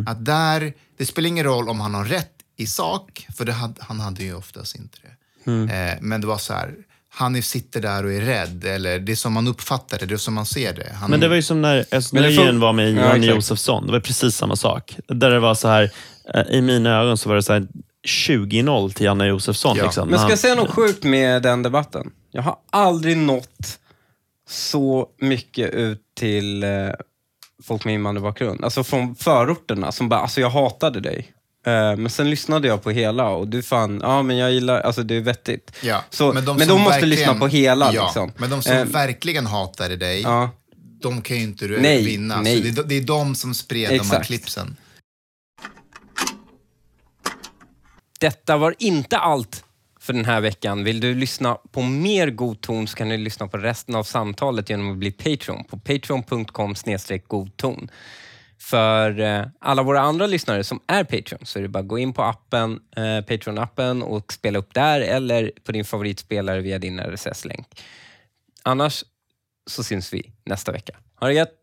[0.07, 3.83] Att där, det spelar ingen roll om han har rätt i sak, för det hade,
[3.83, 5.15] han hade ju oftast inte det.
[5.73, 6.73] Eh, men det var så här,
[7.17, 10.17] Hanif sitter där och är rädd, eller det är som man uppfattar det, det är
[10.17, 10.93] som man ser det.
[10.93, 13.35] Han, Men det var ju som när Özz var med Ja, Janne exakt.
[13.35, 13.85] Josefsson.
[13.85, 14.97] Det var precis samma sak.
[15.07, 15.91] Där det var så här,
[16.33, 17.67] eh, i mina ögon så var det så här
[18.07, 19.77] 20-0 till Janne Josefsson.
[19.77, 19.83] Ja.
[19.83, 22.11] Liksom, Men ska han- jag säga något sjukt med den debatten?
[22.31, 23.79] Jag har aldrig nått
[24.49, 26.69] så mycket ut till eh,
[27.63, 28.63] folk med invandrarbakgrund.
[28.63, 31.31] Alltså från förorterna som bara, alltså jag hatade dig.
[31.65, 35.03] Eh, men sen lyssnade jag på hela och du fan, ja men jag gillar, alltså
[35.03, 35.71] det är vettigt.
[35.83, 38.31] Ja, Så, men de de, som måste lyssna på hela ja, liksom.
[38.37, 40.49] Men de som Eh, verkligen hatade dig, ja.
[41.01, 42.41] de kan ju inte du Nej, vinna.
[42.41, 42.57] nej.
[42.57, 44.25] Så det, är- det är de som spred de här Exakt.
[44.27, 44.75] klippsen.
[48.19, 49.63] Detta var inte allt
[49.99, 50.83] för den här veckan.
[50.83, 54.69] Vill du lyssna på mer god ton så kan du lyssna på resten av samtalet
[54.69, 56.75] genom att bli Patreon på patreon.com
[57.27, 57.89] godton.
[58.65, 61.99] För eh, alla våra andra lyssnare som är Patreon så är det bara att gå
[61.99, 66.99] in på appen, eh, Patreon-appen och spela upp där eller på din favoritspelare via din
[66.99, 67.81] RSS-länk.
[68.63, 69.03] Annars
[69.69, 70.95] så syns vi nästa vecka.
[71.19, 71.61] Ha det gött!